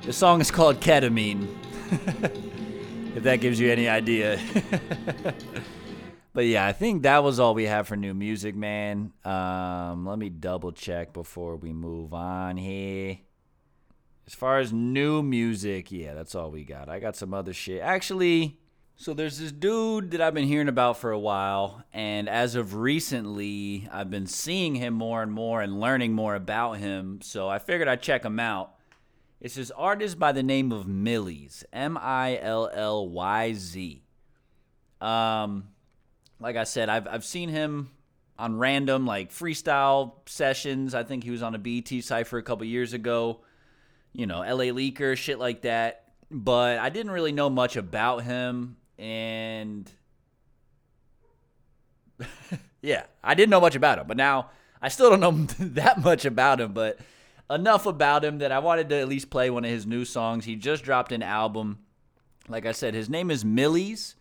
[0.04, 1.54] The song is called Ketamine,
[3.16, 4.40] if that gives you any idea.
[6.34, 9.12] but yeah, I think that was all we have for new music, man.
[9.26, 13.18] Um, let me double check before we move on here.
[14.26, 16.88] As far as new music, yeah, that's all we got.
[16.88, 17.82] I got some other shit.
[17.82, 18.58] Actually,
[18.98, 22.76] so there's this dude that I've been hearing about for a while, and as of
[22.76, 27.20] recently, I've been seeing him more and more and learning more about him.
[27.22, 28.76] So I figured I'd check him out.
[29.42, 34.02] It's this artist by the name of Millyz, M I L L Y Z.
[35.02, 35.68] Um,
[36.40, 37.92] like I said, I've I've seen him
[38.40, 40.96] on random like freestyle sessions.
[40.96, 43.42] I think he was on a BT cipher a couple years ago.
[44.14, 46.14] You know, LA Leaker, shit like that.
[46.32, 49.90] But I didn't really know much about him and
[52.82, 54.50] yeah, I didn't know much about him, but now
[54.82, 57.00] I still don't know that much about him, but
[57.50, 60.46] enough about him that I wanted to at least play one of his new songs.
[60.46, 61.80] He just dropped an album.
[62.48, 64.16] Like I said, his name is Millyz,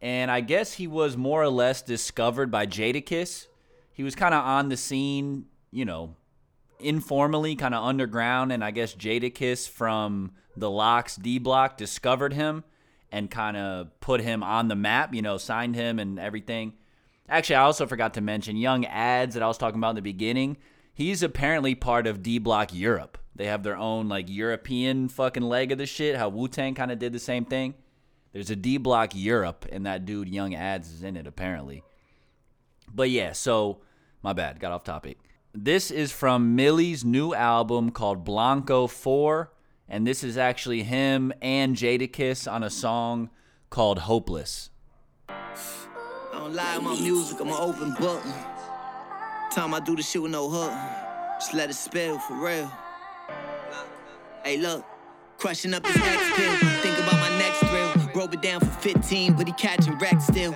[0.00, 3.46] and I guess he was more or less discovered by Jadakiss.
[3.92, 6.14] He was kind of on the scene, you know,
[6.78, 12.64] informally, kind of underground, and I guess Jadakiss from the LOX D Block discovered him
[13.10, 16.74] and kind of put him on the map, you know, signed him and everything.
[17.28, 20.02] Actually, I also forgot to mention Young Adz that I was talking about in the
[20.02, 20.56] beginning.
[20.94, 23.18] He's apparently part of D Block Europe.
[23.34, 26.16] They have their own like European fucking leg of the shit.
[26.16, 27.74] How Wu Tang kind of did the same thing.
[28.32, 31.82] There's a D Block Europe, and that dude Young Adz is in it apparently.
[32.92, 33.82] But yeah, so
[34.22, 35.18] my bad, got off topic.
[35.54, 39.50] This is from Millyz new album called Blanco 4
[39.88, 43.30] and this is actually him and Jadakiss on a song
[43.70, 44.70] called Hopeless.
[45.28, 45.34] I
[46.32, 48.22] don't lie my music, I'm an open book.
[49.50, 50.72] Time I do the shit with no hook,
[51.40, 52.70] just let it spill for real.
[54.44, 54.84] Hey, look,
[55.38, 57.98] crushing up this X pill, think about my next thrill.
[58.18, 60.52] It down for 15, but he catching wreck still.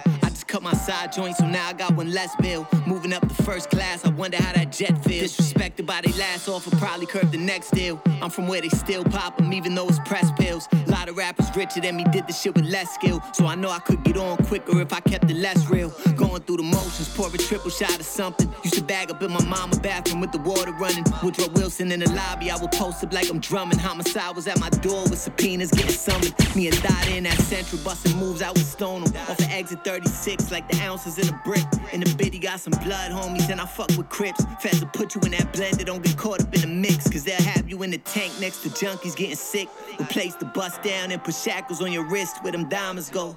[0.53, 2.69] Cut my side joint, so now I got one less bill.
[2.87, 5.35] Moving up the first class, I wonder how that jet feels.
[5.35, 7.99] Disrespected by they last offer, probably curb the next deal.
[8.21, 10.69] I'm from where they still pop them, even though it's press pills.
[10.73, 13.23] A lot of rappers richer than me did the shit with less skill.
[13.33, 15.89] So I know I could get on quicker if I kept it less real.
[16.17, 18.53] Going through the motions, pour a triple shot of something.
[18.63, 21.05] Used to bag up in my mama bathroom with the water running.
[21.23, 23.79] Woodrow Wilson in the lobby, I would post up like I'm drumming.
[23.79, 26.35] Homicide was at my door with subpoenas getting summoned.
[26.55, 29.17] Me and Dot in that central, busting moves, I would stone them.
[29.31, 31.65] Off of exit 36, like the ounces in a brick.
[31.93, 34.45] In the biddy got some blood, homies, and I fuck with Crips.
[34.61, 37.09] Fast put you in that blender, don't get caught up in the mix.
[37.09, 39.69] Cause they'll have you in the tank next to junkies getting sick.
[40.01, 43.37] Replace the bust down and put shackles on your wrist where them diamonds go.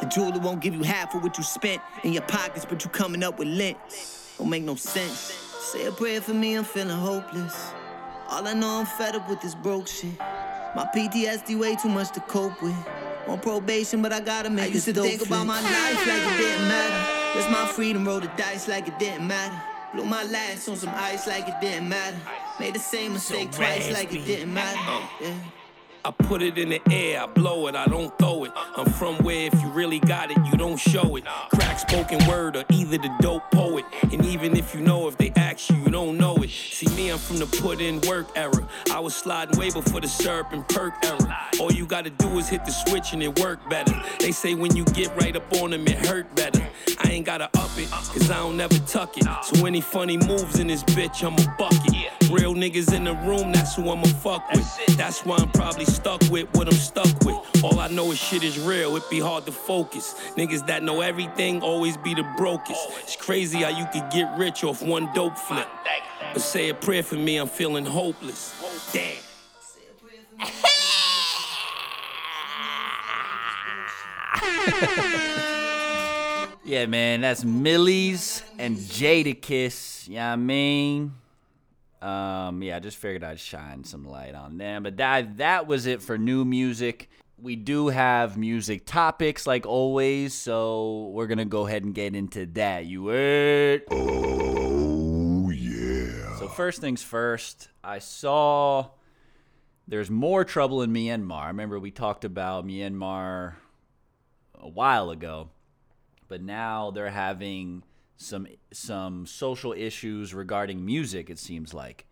[0.00, 2.90] The jeweler won't give you half of what you spent in your pockets, but you
[2.90, 3.78] coming up with lint.
[4.38, 5.32] Don't make no sense.
[5.72, 7.72] Say a prayer for me, I'm feeling hopeless.
[8.28, 10.18] All I know, I'm fed up with this broke shit.
[10.18, 12.76] My PTSD way too much to cope with.
[13.28, 15.26] On probation, but I gotta make I used to think fit.
[15.26, 17.38] about my life like it didn't matter.
[17.38, 19.60] It's my freedom, roll the dice like it didn't matter.
[19.92, 22.16] Blew my last on some ice like it didn't matter.
[22.60, 24.78] Made the same mistake so twice like it didn't matter.
[24.82, 25.10] Oh.
[25.20, 25.34] Yeah.
[26.06, 28.52] I put it in the air, I blow it, I don't throw it.
[28.76, 31.24] I'm from where if you really got it, you don't show it.
[31.52, 33.84] Crack spoken word or either the dope poet.
[34.12, 36.50] And even if you know, if they ask you, you don't know it.
[36.50, 38.68] See me, I'm from the put in work era.
[38.92, 41.48] I was sliding way before the syrup and perk era.
[41.58, 44.00] All you gotta do is hit the switch and it work better.
[44.20, 46.64] They say when you get right up on them, it hurt better.
[46.98, 49.26] I ain't gotta up it, cause I don't never tuck it.
[49.42, 52.25] So any funny moves in this bitch, I'm a bucket.
[52.30, 54.96] Real niggas in the room, that's who I'ma fuck with.
[54.96, 57.36] That's why I'm probably stuck with what I'm stuck with.
[57.62, 60.14] All I know is shit is real, it be hard to focus.
[60.36, 62.80] Niggas that know everything always be the brokest.
[63.02, 65.68] It's crazy how you could get rich off one dope flip.
[66.32, 68.54] But say a prayer for me, I'm feeling hopeless.
[68.92, 69.14] Damn.
[76.64, 80.08] yeah, man, that's Millyz and Jadakiss.
[80.08, 81.12] Yeah, I mean,
[82.02, 84.82] um, yeah, I just figured I'd shine some light on them.
[84.82, 87.08] But that that was it for new music.
[87.38, 92.46] We do have music topics like always, so we're gonna go ahead and get into
[92.46, 92.86] that.
[92.86, 93.82] You heard?
[93.90, 96.36] Oh yeah.
[96.38, 98.90] So first things first, I saw
[99.88, 101.42] there's more trouble in Myanmar.
[101.42, 103.54] I remember we talked about Myanmar
[104.54, 105.50] a while ago,
[106.28, 107.84] but now they're having
[108.16, 111.30] some some social issues regarding music.
[111.30, 112.06] It seems like.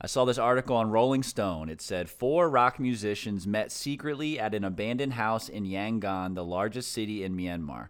[0.00, 1.68] I saw this article on Rolling Stone.
[1.68, 6.90] It said four rock musicians met secretly at an abandoned house in Yangon, the largest
[6.90, 7.88] city in Myanmar.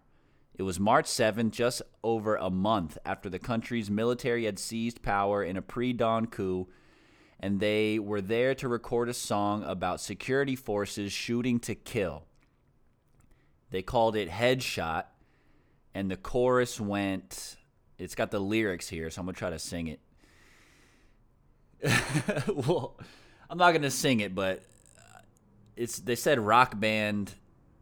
[0.55, 5.43] It was March 7th, just over a month after the country's military had seized power
[5.43, 6.67] in a pre dawn coup,
[7.39, 12.25] and they were there to record a song about security forces shooting to kill.
[13.71, 15.05] They called it Headshot,
[15.93, 17.55] and the chorus went.
[17.97, 19.99] It's got the lyrics here, so I'm gonna try to sing it.
[22.47, 22.97] well,
[23.49, 24.63] I'm not gonna sing it, but
[25.75, 27.33] it's they said rock band.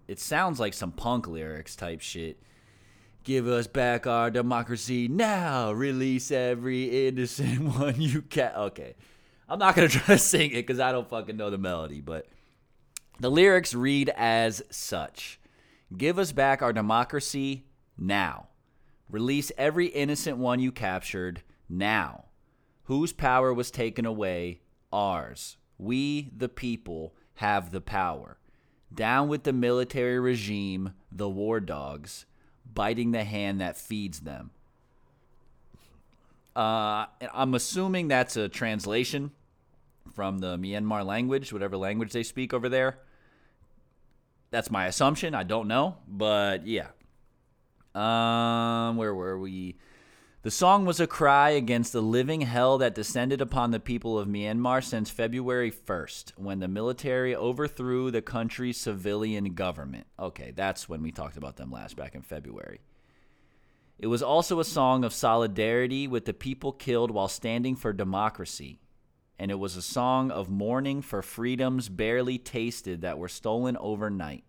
[0.08, 2.42] It sounds like some punk lyrics type shit.
[3.24, 5.72] Give us back our democracy now.
[5.72, 8.52] Release every innocent one you can.
[8.56, 8.96] Okay,
[9.48, 12.28] I'm not gonna try to sing it because I don't fucking know the melody, but
[13.20, 15.40] the lyrics read as such.
[15.96, 17.66] Give us back our democracy
[18.02, 18.48] now.
[19.10, 22.26] Release every innocent one you captured now.
[22.86, 24.62] Whose power was taken away?
[24.92, 25.58] Ours.
[25.78, 28.38] We, the people, have the power.
[28.94, 32.26] Down with the military regime, the war dogs,
[32.74, 34.52] biting the hand that feeds them.
[36.56, 39.32] Uh, I'm assuming that's a translation
[40.14, 43.00] from the Myanmar language, whatever language they speak over there.
[44.50, 45.34] That's my assumption.
[45.34, 46.88] I don't know, but yeah.
[47.96, 49.78] Um, where were we?
[50.44, 54.28] The song was a cry against the living hell that descended upon the people of
[54.28, 60.08] Myanmar since February 1st, when the military overthrew the country's civilian government.
[60.20, 62.80] Okay, that's when we talked about them last, back in February.
[64.00, 68.80] It was also a song of solidarity with the people killed while standing for democracy
[69.42, 74.44] and it was a song of mourning for freedoms barely tasted that were stolen overnight.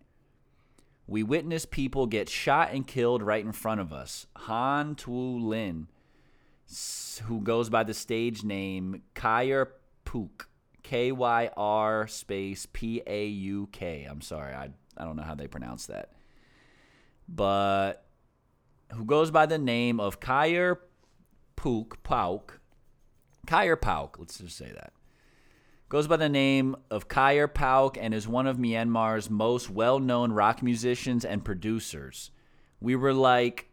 [1.13, 4.27] We witnessed people get shot and killed right in front of us.
[4.35, 5.89] Han Tu Lin,
[7.25, 9.73] who goes by the stage name Kyr
[10.07, 10.49] Pook,
[10.83, 14.07] K Y R space P A U K.
[14.09, 16.13] I'm sorry, I, I don't know how they pronounce that.
[17.29, 18.07] But
[18.93, 20.81] who goes by the name of Kyr
[21.57, 22.59] Pook, Pauk,
[23.47, 24.95] Kyr Pauk, let's just say that.
[25.93, 30.33] Goes by the name of Kyr Pauk and is one of Myanmar's most well known
[30.33, 32.31] rock musicians and producers.
[32.81, 33.69] We were like,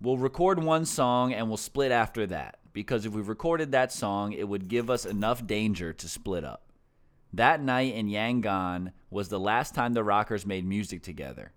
[0.00, 2.60] we'll record one song and we'll split after that.
[2.72, 6.70] Because if we recorded that song, it would give us enough danger to split up.
[7.32, 11.50] That night in Yangon was the last time the rockers made music together.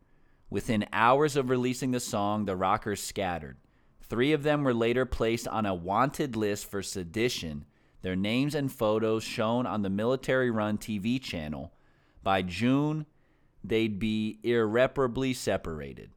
[0.49, 3.57] Within hours of releasing the song, the rockers scattered.
[4.01, 7.66] Three of them were later placed on a wanted list for sedition,
[8.01, 11.73] their names and photos shown on the military run TV channel.
[12.23, 13.05] By June,
[13.63, 16.11] they'd be irreparably separated.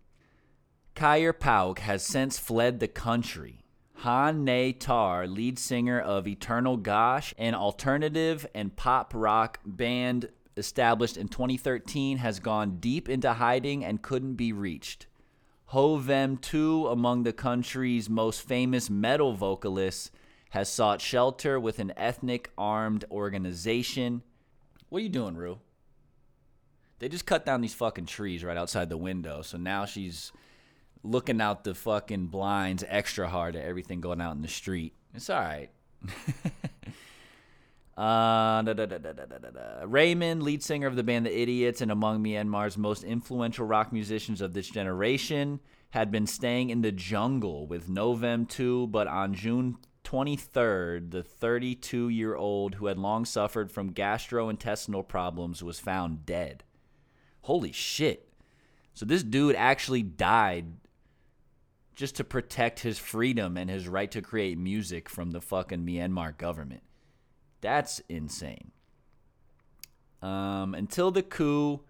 [0.95, 3.65] Kyr Pauk has since fled the country.
[3.97, 11.17] Han Ne Tar, lead singer of Eternal Gosh, an alternative and pop rock band established
[11.17, 15.07] in 2013, has gone deep into hiding and couldn't be reached.
[15.73, 20.11] Novem 2, among the country's most famous metal vocalists,
[20.53, 24.23] has sought shelter with an ethnic armed organization.
[24.91, 25.59] What are you doing, Rue?
[26.99, 29.41] They just cut down these fucking trees right outside the window.
[29.41, 30.31] So now she's
[31.03, 34.93] looking out the fucking blinds extra hard at everything going out in the street.
[35.15, 35.71] It's all right.
[37.95, 39.85] Uh, da, da, da.
[39.85, 44.41] Raymond, lead singer of the band The Idiots and among Myanmar's most influential rock musicians
[44.41, 49.77] of this generation, had been staying in the jungle with Novem 2, but on June
[50.13, 56.65] 23rd, the 32 year old who had long suffered from gastrointestinal problems was found dead.
[57.43, 58.29] Holy shit.
[58.93, 60.67] So this dude actually died
[61.95, 66.37] just to protect his freedom and his right to create music from the fucking Myanmar
[66.37, 66.83] government.
[67.63, 68.73] That's insane.
[70.21, 71.81] Um, until the coup,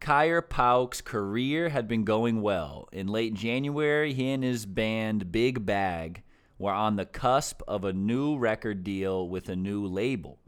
[0.00, 2.88] Kyer Pauk's career had been going well.
[2.90, 6.22] In late January, he and his band Big Bag
[6.60, 10.38] were on the cusp of a new record deal with a new label.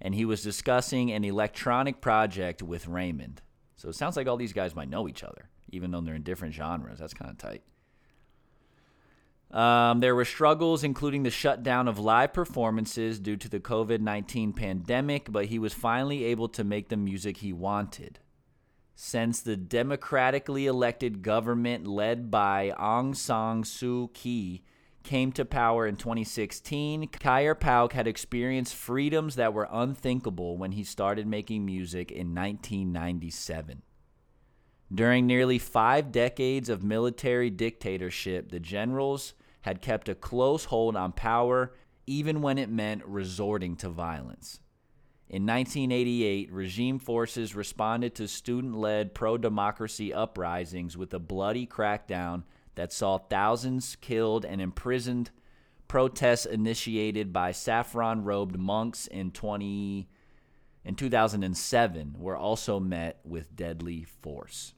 [0.00, 3.42] And he was discussing an electronic project with Raymond.
[3.76, 6.22] So it sounds like all these guys might know each other, even though they're in
[6.22, 6.98] different genres.
[6.98, 7.62] That's kind of tight.
[9.50, 14.54] Um, there were struggles, including the shutdown of live performances due to the COVID 19
[14.54, 18.20] pandemic, but he was finally able to make the music he wanted.
[18.94, 24.64] Since the democratically elected government led by Aung San Suu Kyi
[25.06, 30.84] came to power in 2016, Kyer Pauk had experienced freedoms that were unthinkable when he
[30.84, 33.82] started making music in 1997.
[34.92, 41.12] During nearly five decades of military dictatorship, the generals had kept a close hold on
[41.12, 41.72] power,
[42.06, 44.60] even when it meant resorting to violence.
[45.28, 52.44] In 1988, regime forces responded to student led pro democracy uprisings with a bloody crackdown
[52.76, 55.30] that saw thousands killed and imprisoned.
[55.88, 60.08] Protests initiated by saffron robed monks in 20
[60.84, 64.72] in 2007 were also met with deadly force.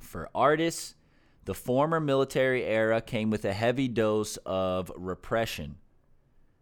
[0.00, 0.94] For artists,
[1.44, 5.76] the former military era came with a heavy dose of repression.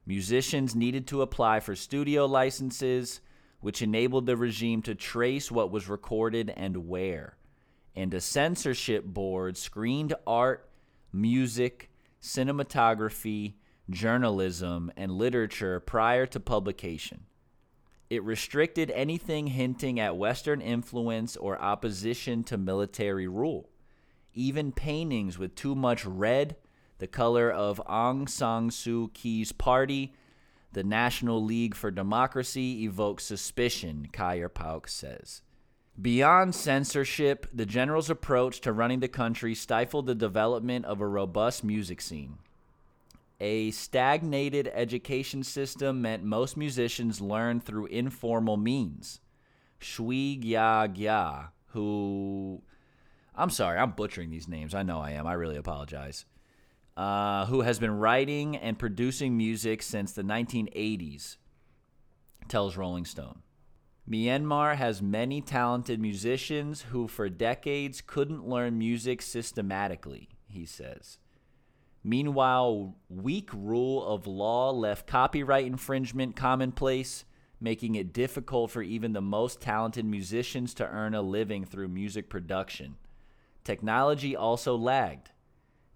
[0.05, 3.20] Musicians needed to apply for studio licenses,
[3.61, 7.36] which enabled the regime to trace what was recorded and where.
[7.95, 10.68] And a censorship board screened art,
[11.12, 11.91] music,
[12.22, 13.55] cinematography,
[13.88, 17.24] journalism, and literature prior to publication.
[18.09, 23.70] It restricted anything hinting at Western influence or opposition to military rule.
[24.34, 26.57] Even paintings with too much red,
[26.99, 30.12] the color of Aung San Suu Kyi's party,
[30.72, 35.43] the National League for Democracy, evoke suspicion, Kyer Pauk says.
[36.01, 41.62] Beyond censorship, the general's approach to running the country stifled the development of a robust
[41.62, 42.38] music scene.
[43.41, 49.20] A stagnated education system meant most musicians learned through informal means.
[49.78, 52.62] Shui Gya Gya, who.
[53.34, 54.74] I'm sorry, I'm butchering these names.
[54.74, 55.26] I know I am.
[55.26, 56.26] I really apologize.
[56.97, 61.36] Uh, who has been writing and producing music since the 1980s,
[62.49, 63.41] tells Rolling Stone.
[64.09, 71.18] Myanmar has many talented musicians who, for decades, couldn't learn music systematically, he says.
[72.03, 77.24] Meanwhile, weak rule of law left copyright infringement commonplace,
[77.61, 82.30] making it difficult for even the most talented musicians to earn a living through music
[82.30, 82.96] production.
[83.64, 85.30] Technology also lagged.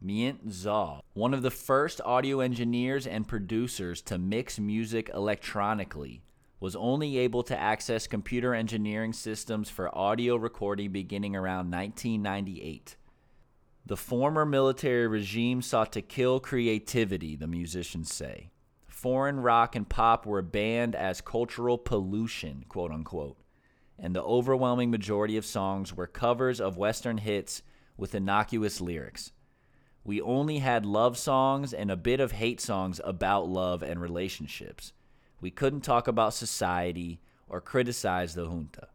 [0.05, 6.20] Myint Zaw, one of the first audio engineers and producers to mix music electronically,
[6.64, 12.96] was only able to access computer engineering systems for audio recording beginning around 1998.
[13.84, 18.50] The former military regime sought to kill creativity, the musicians say.
[18.86, 23.36] Foreign rock and pop were banned as cultural pollution, quote unquote,
[23.98, 27.60] and the overwhelming majority of songs were covers of Western hits
[27.98, 29.32] with innocuous lyrics.
[30.02, 34.94] We only had love songs and a bit of hate songs about love and relationships.
[35.45, 37.20] We couldn't talk about society
[37.51, 38.88] or criticize the junta,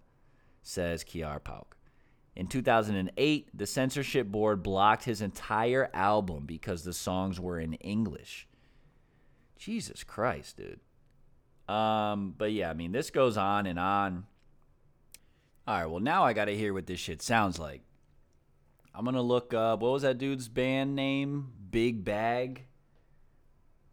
[0.64, 1.78] says Kyer Pauk.
[2.36, 8.47] In 2008, the censorship board blocked his entire album because the songs were in English.
[9.60, 10.80] Jesus Christ, dude.
[11.72, 14.26] Um, but yeah, I mean, this goes on and on.
[15.68, 17.84] All right, well, now I got to hear what this shit sounds like.
[18.95, 21.52] I'm going to look up, what was that dude's band name?
[21.70, 22.66] Big Bag?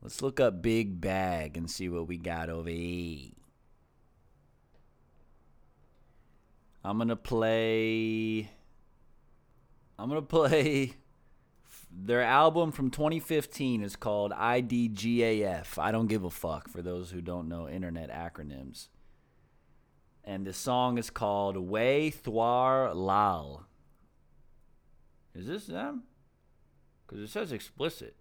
[0.03, 3.31] Let's look up Big Bag and see what we got over here.
[6.85, 8.49] I'm gonna play.
[9.99, 10.95] I'm gonna play.
[11.91, 15.79] Their album from 2015 is called IDGAF.
[15.79, 18.89] I don't give a fuck for those who don't know internet acronyms.
[20.23, 23.67] And the song is called Way Thwar Lal.
[25.35, 26.05] Is this them?
[27.07, 28.15] Because it says explicit.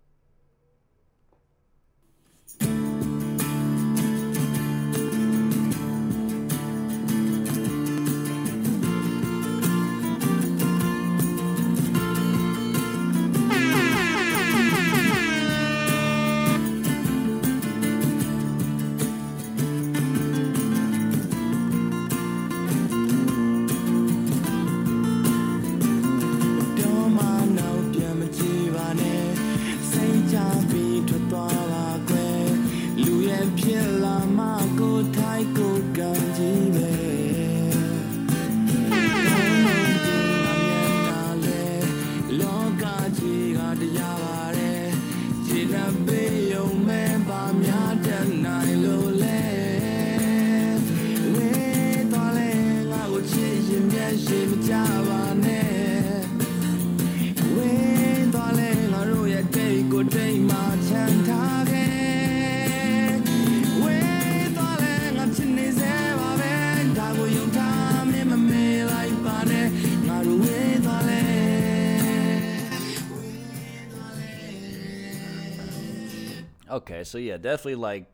[76.85, 78.05] Okay, so yeah, definitely like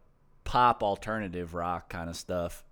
[0.45, 2.63] pop alternative rock kind of stuff.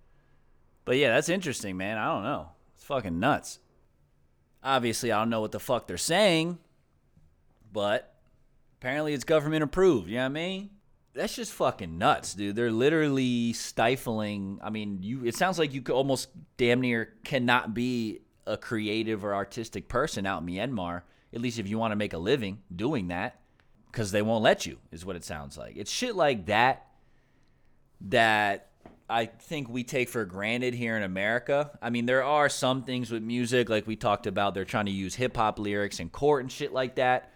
[0.86, 1.98] But yeah, that's interesting, man.
[1.98, 2.48] I don't know.
[2.74, 3.58] It's fucking nuts.
[4.64, 6.58] Obviously, I don't know what the fuck they're saying,
[7.70, 8.14] but
[8.78, 10.08] apparently it's government approved.
[10.08, 10.70] You know what I mean?
[11.12, 12.56] That's just fucking nuts, dude.
[12.56, 14.58] They're literally stifling.
[14.62, 15.26] I mean, you.
[15.26, 20.24] It sounds like you could almost damn near cannot be a creative or artistic person
[20.24, 21.02] out in Myanmar.
[21.34, 23.39] At least if you want to make a living doing that,
[23.90, 24.78] because they won't let you.
[24.92, 25.76] Is what it sounds like.
[25.76, 26.86] It's shit like that
[28.02, 28.70] that
[29.08, 31.76] I think we take for granted here in America.
[31.82, 34.92] I mean, there are some things with music, like we talked about, they're trying to
[34.92, 37.32] use hip hop lyrics in court and shit like that.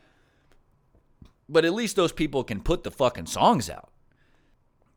[1.48, 3.90] But at least those people can put the fucking songs out.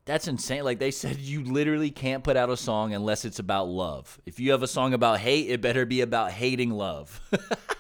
[0.06, 0.64] That's insane.
[0.64, 4.22] Like they said, you literally can't put out a song unless it's about love.
[4.26, 7.20] If you have a song about hate, it better be about hating love.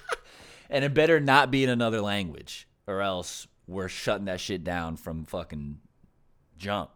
[0.70, 4.96] and it better not be in another language, or else we're shutting that shit down
[4.96, 5.80] from fucking
[6.58, 6.90] jump.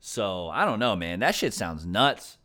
[0.00, 1.20] So I don't know, man.
[1.20, 2.38] That shit sounds nuts.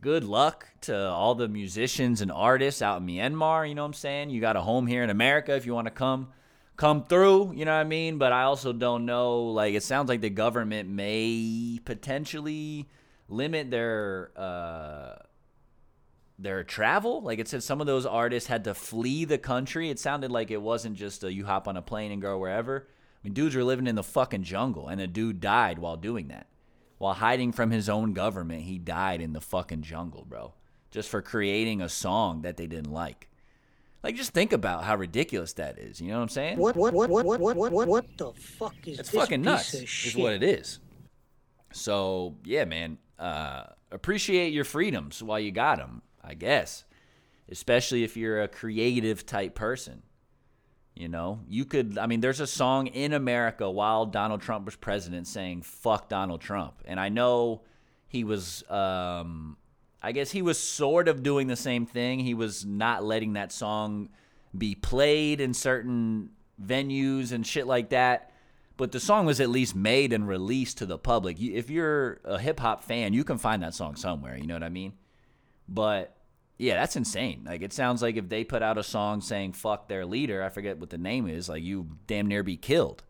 [0.00, 3.68] Good luck to all the musicians and artists out in Myanmar.
[3.68, 4.30] You know what I'm saying?
[4.30, 6.28] You got a home here in America if you want to come
[6.76, 7.52] come through.
[7.54, 8.18] You know what I mean?
[8.18, 9.42] But I also don't know.
[9.44, 12.88] Like it sounds like the government may potentially
[13.28, 15.16] limit their uh,
[16.40, 17.20] their travel.
[17.22, 19.90] Like it said, some of those artists had to flee the country.
[19.90, 22.86] It sounded like it wasn't just a, you hop on a plane and go wherever.
[22.88, 26.28] I mean, dudes were living in the fucking jungle, and a dude died while doing
[26.28, 26.46] that.
[26.98, 30.54] While hiding from his own government, he died in the fucking jungle, bro.
[30.90, 33.28] Just for creating a song that they didn't like.
[34.02, 36.00] Like, just think about how ridiculous that is.
[36.00, 36.58] You know what I'm saying?
[36.58, 39.74] What, what, what, what, what, what, what, what the fuck is it's this fucking nuts,
[39.74, 40.80] is what it is.
[41.72, 42.98] So, yeah, man.
[43.18, 46.00] Uh, appreciate your freedoms while you got them.
[46.22, 46.84] I guess,
[47.50, 50.02] especially if you're a creative type person.
[50.94, 51.96] You know, you could.
[51.98, 56.40] I mean, there's a song in America while Donald Trump was president saying "fuck Donald
[56.40, 57.62] Trump," and I know
[58.08, 58.68] he was.
[58.68, 59.56] Um,
[60.02, 62.20] I guess he was sort of doing the same thing.
[62.20, 64.08] He was not letting that song
[64.56, 66.30] be played in certain
[66.62, 68.32] venues and shit like that.
[68.76, 71.40] But the song was at least made and released to the public.
[71.40, 74.38] If you're a hip hop fan, you can find that song somewhere.
[74.38, 74.94] You know what I mean?
[75.70, 76.16] But
[76.58, 77.44] yeah, that's insane.
[77.46, 80.50] Like it sounds like if they put out a song saying "fuck their leader," I
[80.50, 81.48] forget what the name is.
[81.48, 83.02] Like you damn near be killed.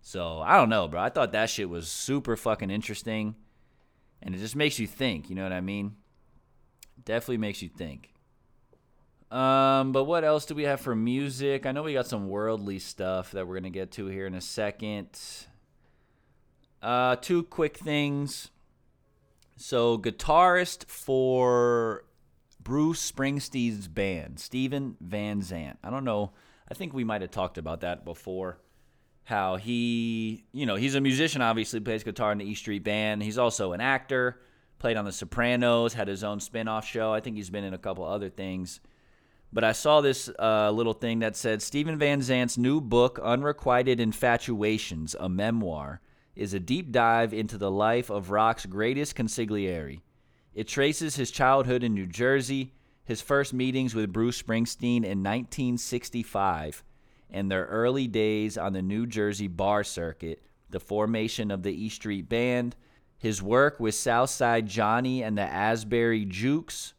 [0.00, 1.00] So I don't know, bro.
[1.00, 3.36] I thought that shit was super fucking interesting,
[4.22, 5.28] and it just makes you think.
[5.28, 5.96] You know what I mean?
[7.04, 8.12] Definitely makes you think.
[9.30, 11.66] Um, but what else do we have for music?
[11.66, 14.40] I know we got some worldly stuff that we're gonna get to here in a
[14.40, 15.20] second.
[16.80, 18.50] Uh, two quick things.
[19.60, 22.04] So, guitarist for
[22.62, 25.78] Bruce Springsteen's band, Steven Van Zandt.
[25.82, 26.30] I don't know.
[26.70, 28.60] I think we might have talked about that before.
[29.24, 33.22] How he, you know, he's a musician, obviously, plays guitar in the E Street Band.
[33.22, 34.40] He's also an actor,
[34.78, 37.12] played on The Sopranos, had his own spin off show.
[37.12, 38.80] I think he's been in a couple other things.
[39.52, 43.98] But I saw this uh, little thing that said Steven Van Zandt's new book, Unrequited
[43.98, 46.00] Infatuations, a memoir,
[46.38, 50.00] is a deep dive into the life of rock's greatest consigliere.
[50.54, 52.72] It traces his childhood in New Jersey,
[53.04, 56.84] his first meetings with Bruce Springsteen in 1965,
[57.28, 61.88] and their early days on the New Jersey bar circuit, the formation of the E
[61.88, 62.76] Street Band,
[63.18, 66.94] his work with Southside Johnny and the Asbury Jukes,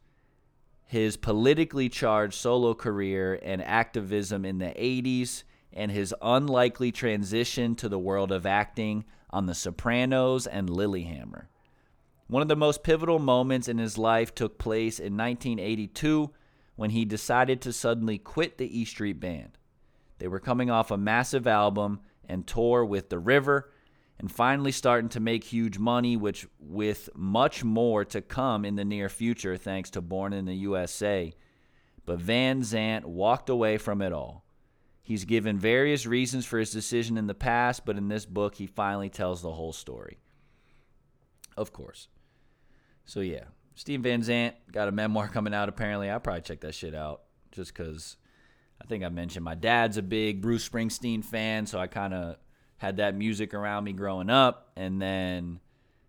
[0.84, 7.88] his politically charged solo career and activism in the 80s, and his unlikely transition to
[7.88, 11.46] the world of acting on The Sopranos and Lilyhammer.
[12.26, 16.30] One of the most pivotal moments in his life took place in 1982
[16.76, 19.58] when he decided to suddenly quit the E Street Band.
[20.18, 23.72] They were coming off a massive album and tour with The River
[24.20, 28.84] and finally starting to make huge money, which with much more to come in the
[28.84, 31.32] near future thanks to Born in the USA.
[32.04, 34.44] But Van Zandt walked away from it all.
[35.02, 38.66] He's given various reasons for his decision in the past, but in this book, he
[38.66, 40.18] finally tells the whole story.
[41.56, 42.08] Of course.
[43.04, 43.44] So, yeah,
[43.74, 46.10] Steve Van Zandt got a memoir coming out apparently.
[46.10, 48.16] I'll probably check that shit out just because
[48.80, 52.36] I think I mentioned my dad's a big Bruce Springsteen fan, so I kind of
[52.78, 54.70] had that music around me growing up.
[54.76, 55.60] And then,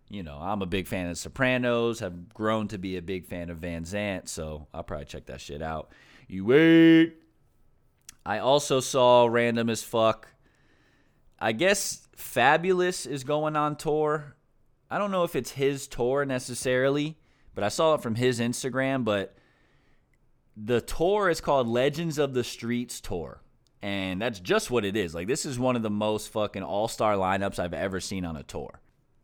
[0.08, 3.50] you know, I'm a big fan of Sopranos, have grown to be a big fan
[3.50, 5.92] of Van Zandt, so I'll probably check that shit out.
[6.28, 7.21] You wait.
[8.24, 10.28] I also saw random as fuck.
[11.38, 14.36] I guess Fabolous is going on tour.
[14.90, 17.18] I don't know if it's his tour necessarily,
[17.54, 19.04] but I saw it from his Instagram.
[19.04, 19.36] But
[20.56, 23.42] the tour is called Legends of the Streets Tour.
[23.80, 25.14] And that's just what it is.
[25.14, 28.36] Like, this is one of the most fucking all star lineups I've ever seen on
[28.36, 28.80] a tour.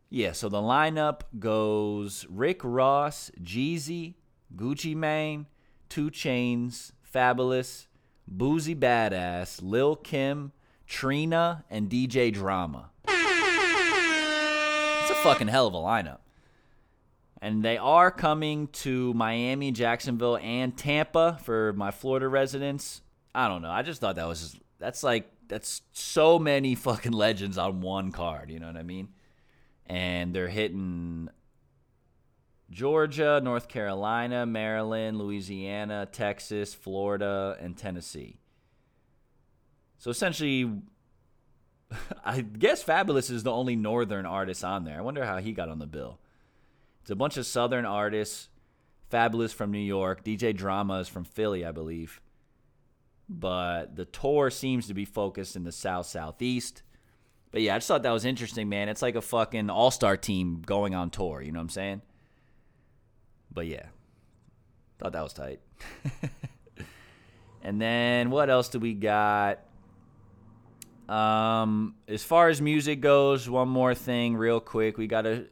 [0.09, 4.15] Yeah, so the lineup goes Rick Ross, Jeezy,
[4.55, 5.45] Gucci Mane,
[5.89, 7.85] 2 Chainz, Fabolous,
[8.29, 10.51] Boosie Badazz, Lil Kim,
[10.85, 12.89] Trina, and DJ Drama.
[13.07, 16.19] It's a fucking hell of a lineup.
[17.41, 23.01] And they are coming to Miami, Jacksonville, and Tampa for my Florida residents.
[23.33, 23.71] I don't know.
[23.71, 28.11] I just thought that was just, that's like that's so many fucking legends on one
[28.11, 28.51] card.
[28.51, 29.09] You know what I mean?
[29.85, 31.29] And they're hitting
[32.69, 38.39] Georgia, North Carolina, Maryland, Louisiana, Texas, Florida, and Tennessee.
[39.97, 40.71] So essentially,
[42.25, 44.97] I guess Fabolous is the only northern artist on there.
[44.97, 46.19] I wonder how he got on the bill.
[47.01, 48.49] It's a bunch of southern artists.
[49.11, 50.23] Fabolous from New York.
[50.23, 52.21] DJ Drama is from Philly, I believe.
[53.27, 56.83] But the tour seems to be focused in the south southeast.
[57.51, 58.89] But yeah, I just thought that was interesting, man.
[58.89, 61.41] It's like a fucking all star team going on tour.
[61.41, 62.01] You know what I'm saying?
[63.51, 63.87] But yeah,
[64.99, 65.59] thought that was tight.
[67.63, 69.59] and then what else do we got?
[71.09, 74.97] Um, as far as music goes, one more thing, real quick.
[74.97, 75.47] We got to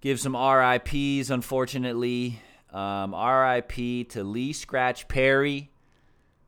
[0.00, 2.40] give some RIPs, unfortunately.
[2.72, 5.70] Um, RIP to Lee Scratch Perry,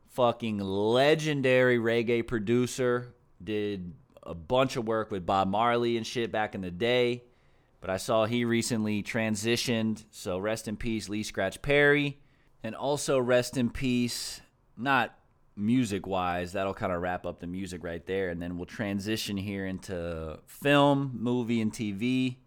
[0.09, 3.13] fucking legendary reggae producer.
[3.43, 3.93] Did
[4.23, 7.23] a bunch of work with Bob Marley and shit back in the day.
[7.79, 10.05] But I saw he recently transitioned.
[10.11, 12.19] So rest in peace, Lee Scratch Perry.
[12.63, 14.41] And also rest in peace,
[14.75, 15.17] not
[15.55, 18.29] music wise, that'll kind of wrap up the music right there.
[18.29, 22.37] And then we'll transition here into film, movie, and TV.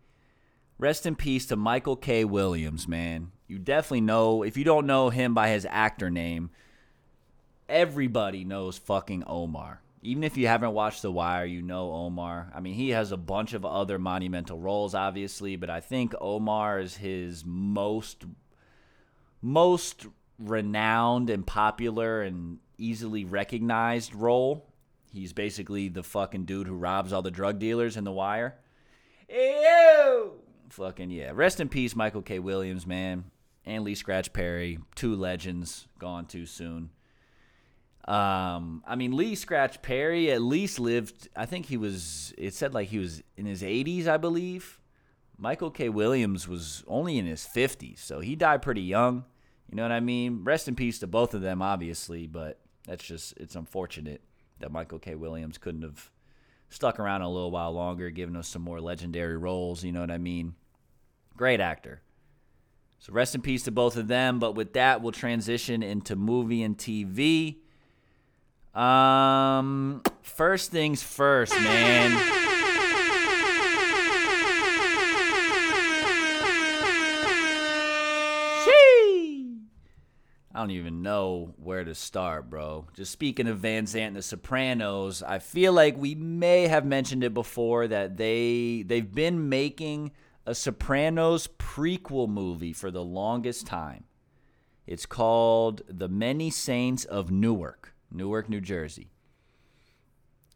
[0.79, 2.25] Rest in peace to Michael K.
[2.25, 3.33] Williams, man.
[3.47, 6.51] You definitely know, if you don't know him by his actor name,
[7.69, 9.83] everybody knows fucking Omar.
[10.03, 12.51] Even if you haven't watched The Wire, you know Omar.
[12.55, 16.81] I mean, he has a bunch of other monumental roles, obviously, but I think Omar
[16.81, 18.25] is his most
[19.43, 20.07] most
[20.39, 24.67] renowned and popular and easily recognized role.
[25.13, 28.57] He's basically the fucking dude who robs all the drug dealers in The Wire.
[29.29, 30.33] Ew!
[30.71, 31.33] Fucking yeah.
[31.35, 32.39] Rest in peace, Michael K.
[32.39, 33.25] Williams, man.
[33.67, 34.79] And Lee Scratch Perry.
[34.95, 36.91] Two legends gone too soon.
[38.07, 42.75] Um, I mean, Lee Scratch Perry at least lived, I think he was, it said
[42.75, 44.81] like he was in his 80s, I believe.
[45.37, 45.89] Michael K.
[45.89, 49.25] Williams was only in his 50s, so he died pretty young.
[49.71, 50.45] You know what I mean?
[50.45, 54.23] Rest in peace to both of them, obviously, but that's just, it's unfortunate
[54.59, 55.15] that Michael K.
[55.15, 56.11] Williams couldn't have
[56.69, 59.85] stuck around a little while longer, giving us some more legendary roles.
[59.85, 60.55] You know what I mean?
[61.37, 62.03] Great actor.
[62.99, 64.39] So rest in peace to both of them.
[64.39, 67.59] But with that, we'll transition into movie and TV.
[68.75, 72.41] Um, first things first, man.
[80.53, 82.87] I don't even know where to start, bro.
[82.95, 87.25] Just speaking of Van Zandt and The Sopranos, I feel like we may have mentioned
[87.25, 90.11] it before that they they've been making
[90.45, 94.05] a Sopranos prequel movie for the longest time.
[94.87, 99.11] It's called The Many Saints of Newark, Newark, New Jersey.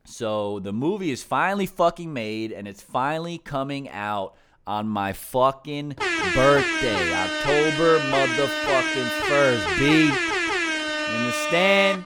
[0.04, 4.34] So the movie is finally fucking made and it's finally coming out
[4.66, 5.90] on my fucking
[6.34, 10.10] birthday, October motherfucking 1st, B.
[11.14, 12.04] Understand?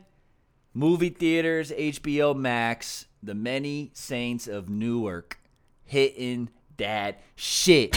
[0.75, 5.39] Movie theaters, HBO Max, The Many Saints of Newark,
[5.85, 7.97] hitting that shit.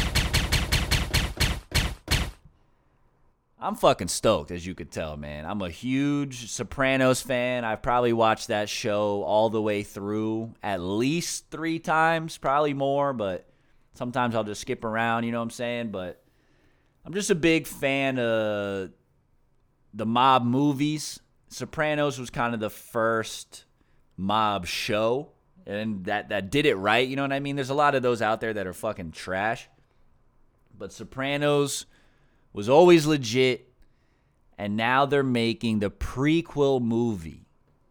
[3.64, 5.46] I'm fucking stoked, as you could tell, man.
[5.46, 7.64] I'm a huge Sopranos fan.
[7.64, 13.14] I've probably watched that show all the way through at least three times, probably more,
[13.14, 13.48] but
[13.94, 15.92] sometimes I'll just skip around, you know what I'm saying?
[15.92, 16.24] But
[17.06, 18.90] I'm just a big fan of
[19.94, 21.20] the mob movies.
[21.50, 23.66] Sopranos was kind of the first
[24.18, 25.34] mob show,
[25.68, 27.58] and that, that did it right, you know what I mean?
[27.58, 29.70] There's a lot of those out there that are fucking trash.
[30.76, 31.86] But Sopranos
[32.54, 33.74] was always legit,
[34.58, 37.48] and now they're making the prequel movie.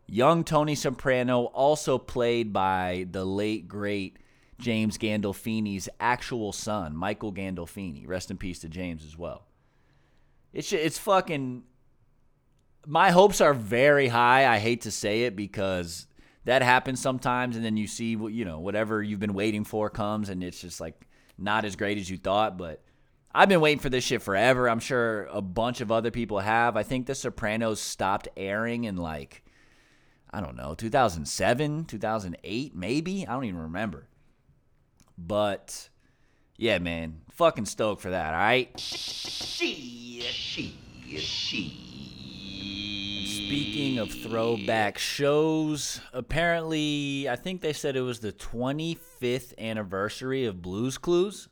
[0.06, 4.18] Young Tony Soprano, also played by the late great
[4.58, 8.06] James Gandolfini's actual son, Michael Gandolfini.
[8.06, 9.46] Rest in peace to James as well.
[10.52, 11.64] It's it's fucking.
[12.86, 14.46] My hopes are very high.
[14.46, 16.06] I hate to say it because
[16.44, 19.90] that happens sometimes, and then you see what you know whatever you've been waiting for
[19.90, 21.06] comes, and it's just like
[21.38, 22.58] not as great as you thought.
[22.58, 22.82] But
[23.32, 24.68] I've been waiting for this shit forever.
[24.68, 26.76] I'm sure a bunch of other people have.
[26.76, 29.44] I think The Sopranos stopped airing in like,
[30.32, 33.26] I don't know, 2007, 2008, maybe?
[33.26, 34.08] I don't even remember.
[35.16, 35.90] But
[36.56, 38.78] yeah, man, fucking stoked for that, all right?
[38.80, 40.76] She, she,
[41.16, 41.86] she.
[43.26, 50.62] Speaking of throwback shows, apparently, I think they said it was the 25th anniversary of
[50.62, 51.48] Blues Clues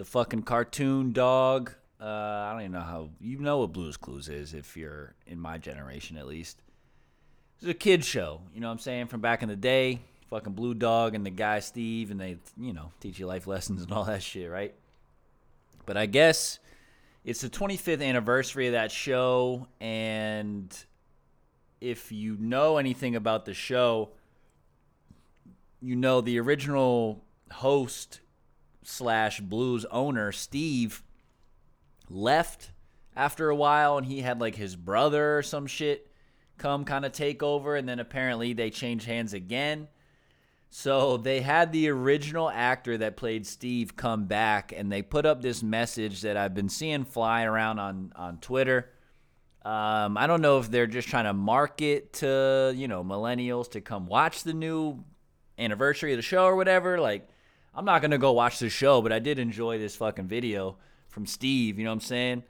[0.00, 1.74] the fucking cartoon dog.
[2.00, 5.38] Uh, I don't even know how you know what Blue's Clues is if you're in
[5.38, 6.62] my generation at least.
[7.58, 10.00] It's a kid show, you know what I'm saying, from back in the day.
[10.30, 13.82] Fucking Blue Dog and the guy Steve, and they, you know, teach you life lessons
[13.82, 14.74] and all that shit, right?
[15.84, 16.60] But I guess
[17.22, 20.74] it's the 25th anniversary of that show, and
[21.82, 24.12] if you know anything about the show,
[25.82, 28.20] you know the original host
[28.82, 31.02] slash blues owner steve
[32.08, 32.70] left
[33.16, 36.10] after a while and he had like his brother or some shit
[36.58, 39.88] come kind of take over and then apparently they changed hands again.
[40.68, 45.42] So they had the original actor that played steve come back and they put up
[45.42, 48.90] this message that i've been seeing flying around on on twitter.
[49.64, 53.80] Um, i don't know if they're just trying to market to you know millennials to
[53.80, 55.02] come watch the new
[55.58, 57.28] anniversary of the show or whatever like
[57.74, 60.76] I'm not gonna go watch the show, but I did enjoy this fucking video
[61.08, 61.78] from Steve.
[61.78, 62.42] You know what I'm saying?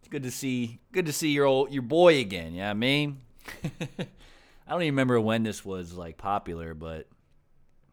[0.00, 2.54] It's good to see, good to see your old your boy again.
[2.54, 3.20] Yeah, you know I mean,
[3.64, 7.08] I don't even remember when this was like popular, but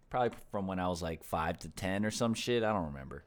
[0.09, 2.63] probably from when I was like five to ten or some shit.
[2.63, 3.23] I don't remember.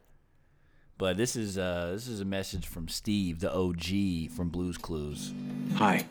[0.97, 5.33] But this is uh this is a message from Steve, the OG from Blues Clues.
[5.75, 6.05] Hi.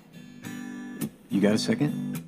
[1.29, 2.26] You got a second?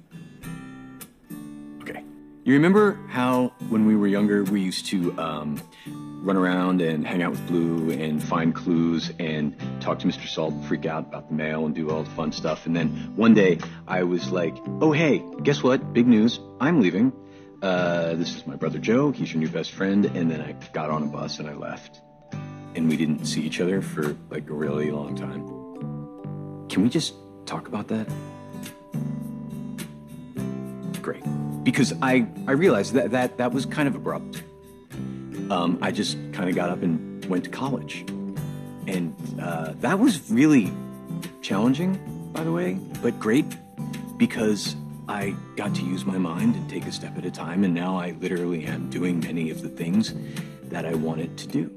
[2.50, 7.22] You remember how, when we were younger, we used to um, run around and hang
[7.22, 10.28] out with Blue and find clues and talk to Mr.
[10.28, 12.66] Salt and freak out about the mail and do all the fun stuff.
[12.66, 15.94] And then one day I was like, oh, hey, guess what?
[15.94, 16.40] Big news.
[16.60, 17.14] I'm leaving.
[17.62, 19.12] Uh, this is my brother Joe.
[19.12, 20.06] He's your new best friend.
[20.06, 22.02] And then I got on a bus and I left.
[22.74, 26.68] And we didn't see each other for like a really long time.
[26.68, 27.14] Can we just
[27.46, 28.08] talk about that?
[31.64, 34.44] Because I, I realized that, that that was kind of abrupt.
[35.50, 38.06] Um, I just kind of got up and went to college.
[38.88, 40.72] And uh, that was really
[41.42, 42.00] challenging,
[42.34, 43.46] by the way, but great
[44.18, 44.76] because
[45.08, 47.64] I got to use my mind and take a step at a time.
[47.64, 50.14] And now I literally am doing many of the things
[50.66, 51.72] that I wanted to do.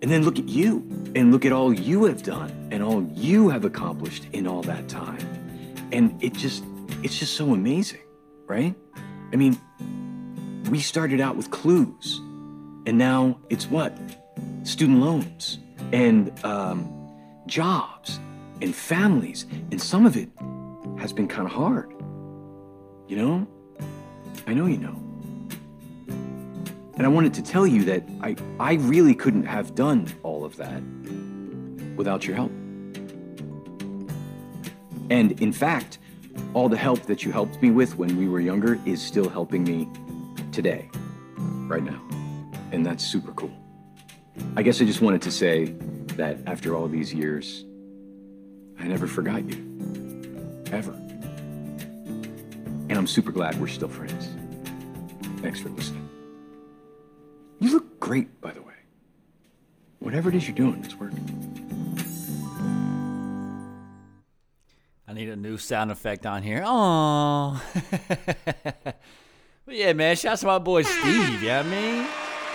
[0.00, 0.84] And then look at you
[1.14, 4.88] and look at all you have done and all you have accomplished in all that
[4.88, 5.18] time.
[5.92, 6.64] And it just,
[7.02, 8.00] it's just so amazing
[8.52, 8.74] right?
[9.32, 9.58] I mean,
[10.70, 12.18] we started out with clues,
[12.86, 13.96] and now it's what?
[14.64, 15.58] Student loans
[15.92, 16.86] and um,
[17.46, 18.20] jobs
[18.60, 20.28] and families, and some of it
[20.98, 21.90] has been kind of hard.
[23.08, 23.46] You know?
[24.46, 24.98] I know you know.
[26.96, 30.56] And I wanted to tell you that I, I really couldn't have done all of
[30.56, 30.82] that
[31.96, 32.52] without your help.
[35.10, 35.98] And in fact,
[36.54, 39.64] all the help that you helped me with when we were younger is still helping
[39.64, 39.88] me
[40.52, 40.90] today,
[41.66, 42.00] right now.
[42.72, 43.52] And that's super cool.
[44.56, 45.74] I guess I just wanted to say
[46.16, 47.64] that after all these years,
[48.78, 49.56] I never forgot you.
[50.72, 50.92] Ever.
[52.88, 54.28] And I'm super glad we're still friends.
[55.40, 56.08] Thanks for listening.
[57.60, 58.74] You look great, by the way.
[59.98, 61.42] Whatever it is you're doing, it's working.
[65.06, 66.62] I need a new sound effect on here.
[66.64, 67.62] Oh.
[68.64, 68.94] but
[69.68, 72.06] yeah, man, shout out to my boy Steve, you know what I mean?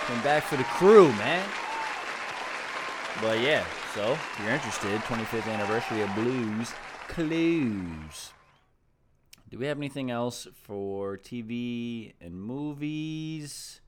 [0.06, 1.46] Came back for the crew, man.
[3.20, 6.72] But yeah, so if you're interested, 25th anniversary of Blues
[7.08, 8.32] Clues.
[9.50, 13.80] Do we have anything else for TV and movies?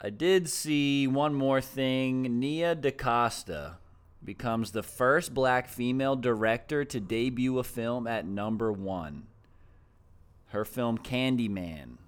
[0.00, 2.40] I did see one more thing.
[2.40, 3.76] Nia DaCosta
[4.24, 9.26] becomes the first black female director to debut a film at number one.
[10.48, 11.98] Her film Candyman.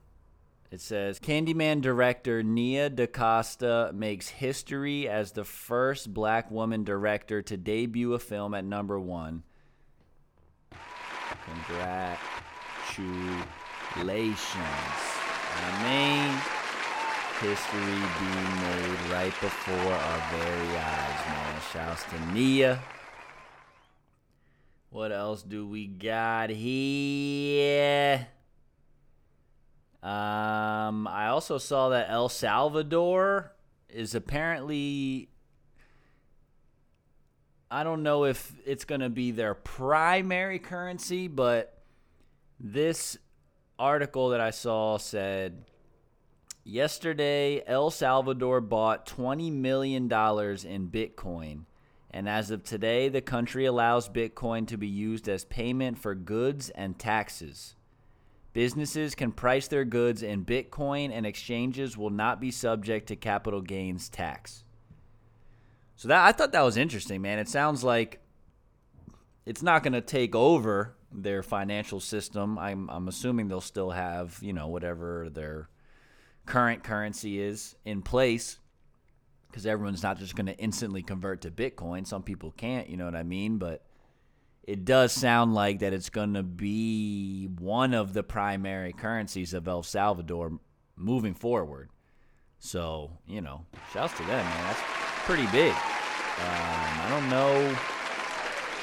[0.70, 7.56] It says Candyman director Nia DaCosta makes history as the first black woman director to
[7.56, 9.42] debut a film at number one.
[11.44, 12.18] Congratulations.
[15.62, 16.59] I mean,
[17.40, 21.60] history being made right before our very eyes, man.
[21.72, 22.82] Shouts to Nia.
[24.90, 28.28] What else do we got here?
[30.02, 33.52] Um, I also saw that El Salvador
[33.88, 35.28] is apparently.
[37.70, 41.82] I don't know if it's going to be their primary currency, but
[42.58, 43.16] this
[43.78, 45.64] article that I saw said
[46.70, 51.64] yesterday El Salvador bought $20 million in Bitcoin.
[52.12, 56.70] And as of today, the country allows Bitcoin to be used as payment for goods
[56.70, 57.74] and taxes.
[58.52, 63.60] Businesses can price their goods in Bitcoin, and exchanges will not be subject to capital
[63.60, 64.64] gains tax.
[65.94, 67.38] So that I thought that was interesting, man.
[67.38, 68.20] It sounds like
[69.46, 72.58] it's not going to take over their financial system.
[72.58, 75.68] I'm I'm assuming they'll still have you know whatever their
[76.50, 78.58] current currency is in place
[79.46, 82.04] because everyone's not just going to instantly convert to Bitcoin.
[82.04, 83.58] Some people can't, you know what I mean?
[83.58, 83.84] But
[84.64, 89.68] it does sound like that it's going to be one of the primary currencies of
[89.68, 90.58] El Salvador
[90.96, 91.88] moving forward.
[92.58, 94.64] So, you know, shouts to them, man.
[94.64, 94.80] That's
[95.24, 95.70] pretty big.
[95.72, 95.78] Um,
[97.00, 97.74] I don't know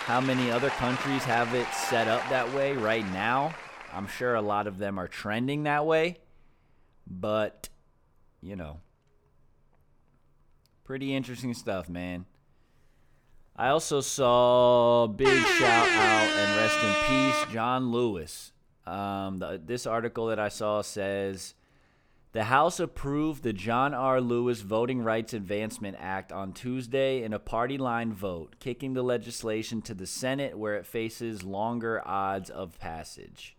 [0.05, 3.53] how many other countries have it set up that way right now.
[3.91, 6.17] I'm sure a lot of them are trending that way.
[7.09, 7.69] But,
[8.41, 8.79] you know,
[10.83, 12.25] pretty interesting stuff, man.
[13.55, 18.53] I also saw big shout out and rest in peace, John Lewis.
[18.85, 21.55] Um, the, this article that I saw says
[22.33, 24.21] the House approved the John R.
[24.21, 29.81] Lewis Voting Rights Advancement Act on Tuesday in a party line vote, kicking the legislation
[29.81, 33.56] to the Senate where it faces longer odds of passage.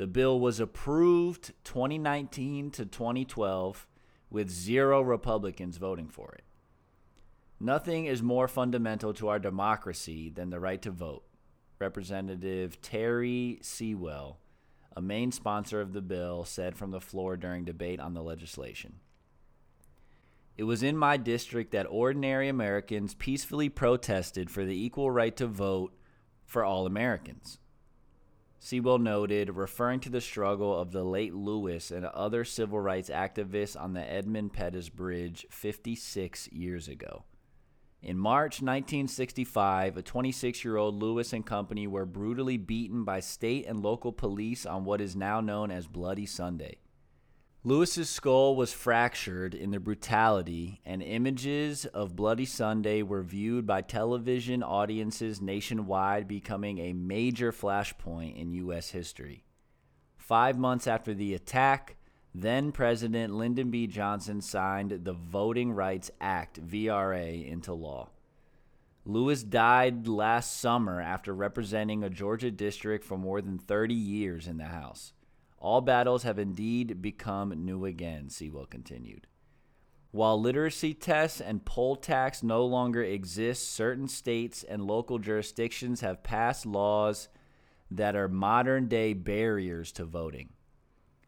[0.00, 3.86] The bill was approved 2019 to 2012
[4.30, 6.44] with zero Republicans voting for it.
[7.60, 11.24] Nothing is more fundamental to our democracy than the right to vote.
[11.78, 14.38] Representative Terri Sewell,
[14.96, 19.00] a main sponsor of the bill, said from the floor during debate on the legislation.
[20.56, 25.46] It was in my district that ordinary Americans peacefully protested for the equal right to
[25.46, 25.92] vote
[26.46, 27.59] for all Americans.
[28.62, 33.74] Sewell noted, referring to the struggle of the late Lewis and other civil rights activists
[33.74, 37.24] on the Edmund Pettus Bridge 56 years ago.
[38.02, 43.66] In March 1965, a 26 year old Lewis and company were brutally beaten by state
[43.66, 46.76] and local police on what is now known as Bloody Sunday.
[47.62, 53.82] Lewis's skull was fractured in the brutality, and images of Bloody Sunday were viewed by
[53.82, 58.88] television audiences nationwide, becoming a major flashpoint in U.S.
[58.92, 59.44] history.
[60.16, 61.98] Five months after the attack,
[62.34, 63.86] then President Lyndon B.
[63.86, 68.08] Johnson signed the Voting Rights Act, VRA, into law.
[69.04, 74.56] Lewis died last summer after representing a Georgia district for more than 30 years in
[74.56, 75.12] the House.
[75.60, 79.26] All battles have indeed become new again, Sewell continued.
[80.10, 86.24] While literacy tests and poll tax no longer exist, certain states and local jurisdictions have
[86.24, 87.28] passed laws
[87.90, 90.48] that are modern day barriers to voting.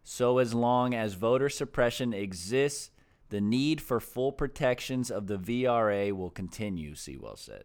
[0.02, 2.90] So, as long as voter suppression exists,
[3.28, 7.64] the need for full protections of the VRA will continue, Sewell said.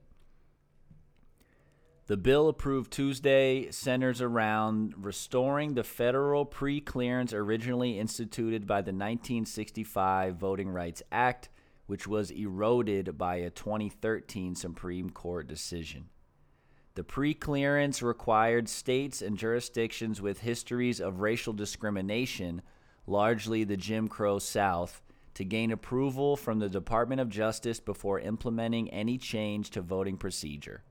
[2.08, 8.94] The bill approved Tuesday centers around restoring the federal pre clearance originally instituted by the
[8.94, 11.50] 1965 Voting Rights Act,
[11.86, 16.06] which was eroded by a 2013 Supreme Court decision.
[16.96, 22.62] The pre clearance required states and jurisdictions with histories of racial discrimination,
[23.06, 25.02] largely the Jim Crow South,
[25.34, 30.84] to gain approval from the Department of Justice before implementing any change to voting procedure.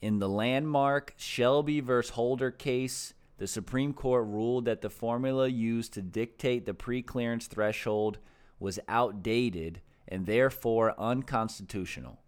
[0.00, 2.00] In the landmark Shelby v.
[2.12, 7.46] Holder case, the Supreme Court ruled that the formula used to dictate the pre clearance
[7.46, 8.18] threshold
[8.60, 12.20] was outdated and therefore unconstitutional.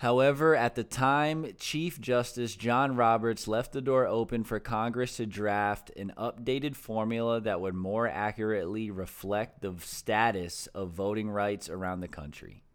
[0.00, 5.24] However, at the time, Chief Justice John Roberts left the door open for Congress to
[5.24, 12.00] draft an updated formula that would more accurately reflect the status of voting rights around
[12.00, 12.65] the country.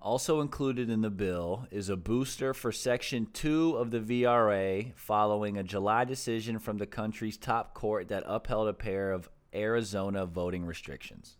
[0.00, 5.58] Also included in the bill is a booster for Section 2 of the VRA following
[5.58, 10.64] a July decision from the country's top court that upheld a pair of Arizona voting
[10.64, 11.36] restrictions.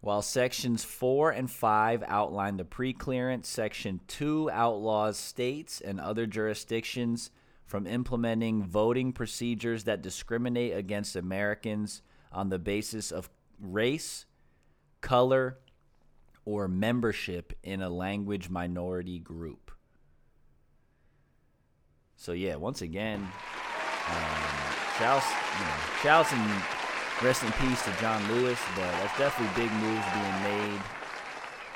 [0.00, 6.26] While Sections 4 and 5 outline the pre clearance, Section 2 outlaws states and other
[6.26, 7.32] jurisdictions
[7.64, 14.26] from implementing voting procedures that discriminate against Americans on the basis of race,
[15.00, 15.58] color,
[16.46, 19.72] or membership in a language minority group.
[22.16, 24.42] So yeah, once again, um,
[24.98, 25.26] shouts,
[25.58, 26.62] you know, shouts and
[27.22, 28.58] rest in peace to John Lewis.
[28.74, 30.80] But that's definitely big moves being made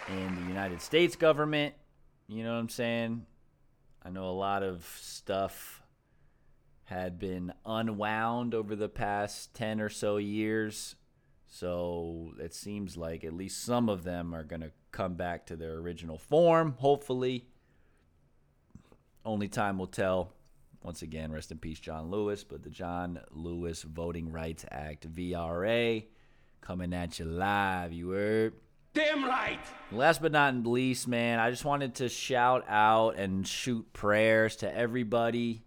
[0.08, 1.74] in the United States government.
[2.28, 3.26] You know what I'm saying?
[4.02, 5.82] I know a lot of stuff
[6.84, 10.96] had been unwound over the past 10 or so years
[11.52, 15.56] so it seems like at least some of them are going to come back to
[15.56, 17.48] their original form, hopefully.
[19.24, 20.32] Only time will tell.
[20.82, 22.44] Once again, rest in peace, John Lewis.
[22.44, 26.04] But the John Lewis Voting Rights Act, VRA,
[26.60, 28.54] coming at you live, you heard?
[28.94, 29.60] Damn right.
[29.90, 34.72] Last but not least, man, I just wanted to shout out and shoot prayers to
[34.74, 35.64] everybody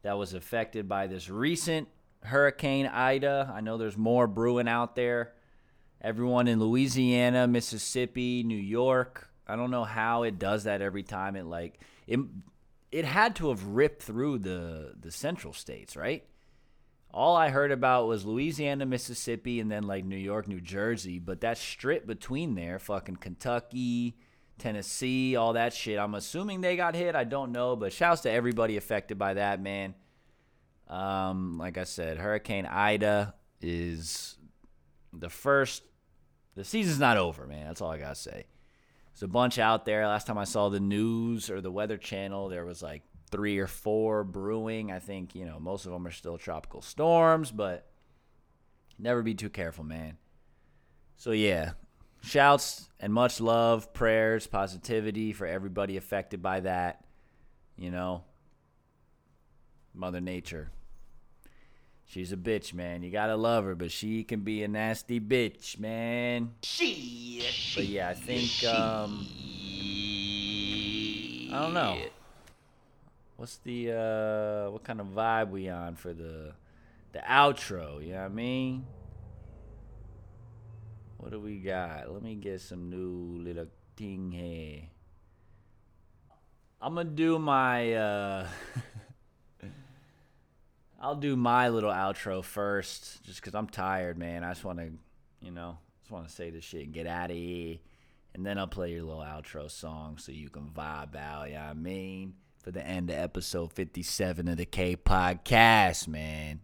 [0.00, 1.88] that was affected by this recent
[2.26, 3.52] Hurricane Ida.
[3.54, 5.32] I know there's more brewing out there.
[6.00, 9.30] Everyone in Louisiana, Mississippi, New York.
[9.46, 11.36] I don't know how it does that every time.
[11.36, 12.20] It like it
[12.92, 16.24] it had to have ripped through the the central states, right?
[17.12, 21.18] All I heard about was Louisiana, Mississippi, and then like New York, New Jersey.
[21.18, 24.18] But that strip between there, fucking Kentucky,
[24.58, 25.98] Tennessee, all that shit.
[25.98, 27.14] I'm assuming they got hit.
[27.14, 29.94] I don't know, but shouts to everybody affected by that, man.
[30.88, 34.36] Um, like I said, Hurricane Ida is
[35.12, 35.82] the first.
[36.54, 37.66] The season's not over, man.
[37.66, 38.46] That's all I gotta say.
[39.12, 40.06] There's a bunch out there.
[40.06, 43.66] Last time I saw the news or the Weather Channel, there was like three or
[43.66, 44.92] four brewing.
[44.92, 47.86] I think you know most of them are still tropical storms, but
[48.98, 50.18] never be too careful, man.
[51.16, 51.72] So yeah,
[52.22, 57.04] shouts and much love, prayers, positivity for everybody affected by that.
[57.76, 58.24] You know,
[59.94, 60.70] Mother Nature.
[62.08, 63.02] She's a bitch, man.
[63.02, 66.54] You gotta love her, but she can be a nasty bitch, man.
[66.62, 67.44] She.
[67.74, 69.26] But yeah, I think um
[71.52, 71.98] I don't know.
[73.36, 76.52] What's the uh what kind of vibe we on for the
[77.12, 78.86] the outro, you know what I mean?
[81.16, 82.12] What do we got?
[82.12, 84.82] Let me get some new little thing here.
[86.80, 88.46] I'm gonna do my uh
[91.06, 94.42] I'll do my little outro first, just because I'm tired, man.
[94.42, 94.90] I just want to,
[95.40, 97.76] you know, just want to say this shit and get out of here.
[98.34, 101.60] And then I'll play your little outro song so you can vibe out, you know
[101.60, 102.34] I mean?
[102.60, 106.62] For the end of episode 57 of the K Podcast, man.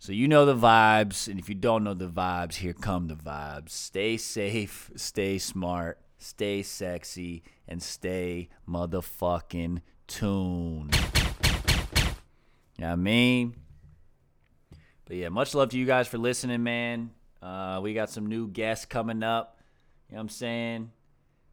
[0.00, 3.14] So you know the vibes, and if you don't know the vibes, here come the
[3.14, 3.70] vibes.
[3.70, 10.98] Stay safe, stay smart, stay sexy, and stay motherfucking tuned.
[12.80, 13.56] I mean?
[15.04, 17.10] But yeah, much love to you guys for listening, man.
[17.42, 19.58] Uh, we got some new guests coming up.
[20.08, 20.90] You know what I'm saying?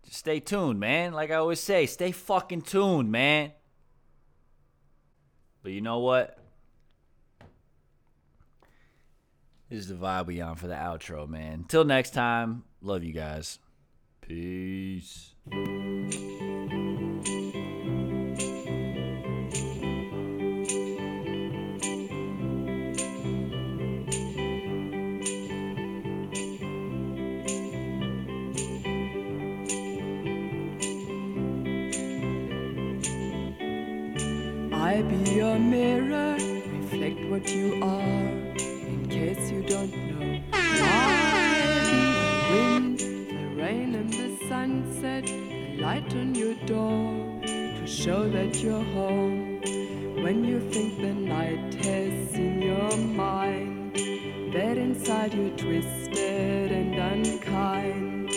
[0.04, 1.14] Just stay tuned, man.
[1.14, 3.52] Like I always say, stay fucking tuned, man.
[5.62, 6.38] But you know what?
[9.70, 11.66] This is the vibe we on for the outro, man.
[11.68, 13.60] Till next time, love you guys.
[14.22, 15.36] Peace.
[35.80, 36.36] Mirror,
[36.78, 38.28] reflect what you are,
[38.92, 40.42] in case you don't know.
[41.90, 42.02] The
[42.52, 48.88] wind, the rain and the sunset, the light on your door, to show that you're
[48.98, 49.62] home.
[50.22, 53.96] When you think the night has in your mind,
[54.54, 58.30] that inside you're twisted and unkind.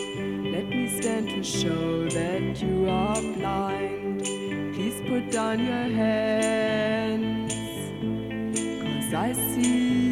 [0.55, 4.23] Let me stand to show that you are blind.
[4.75, 7.32] Please put down your hands,
[9.13, 10.12] cause I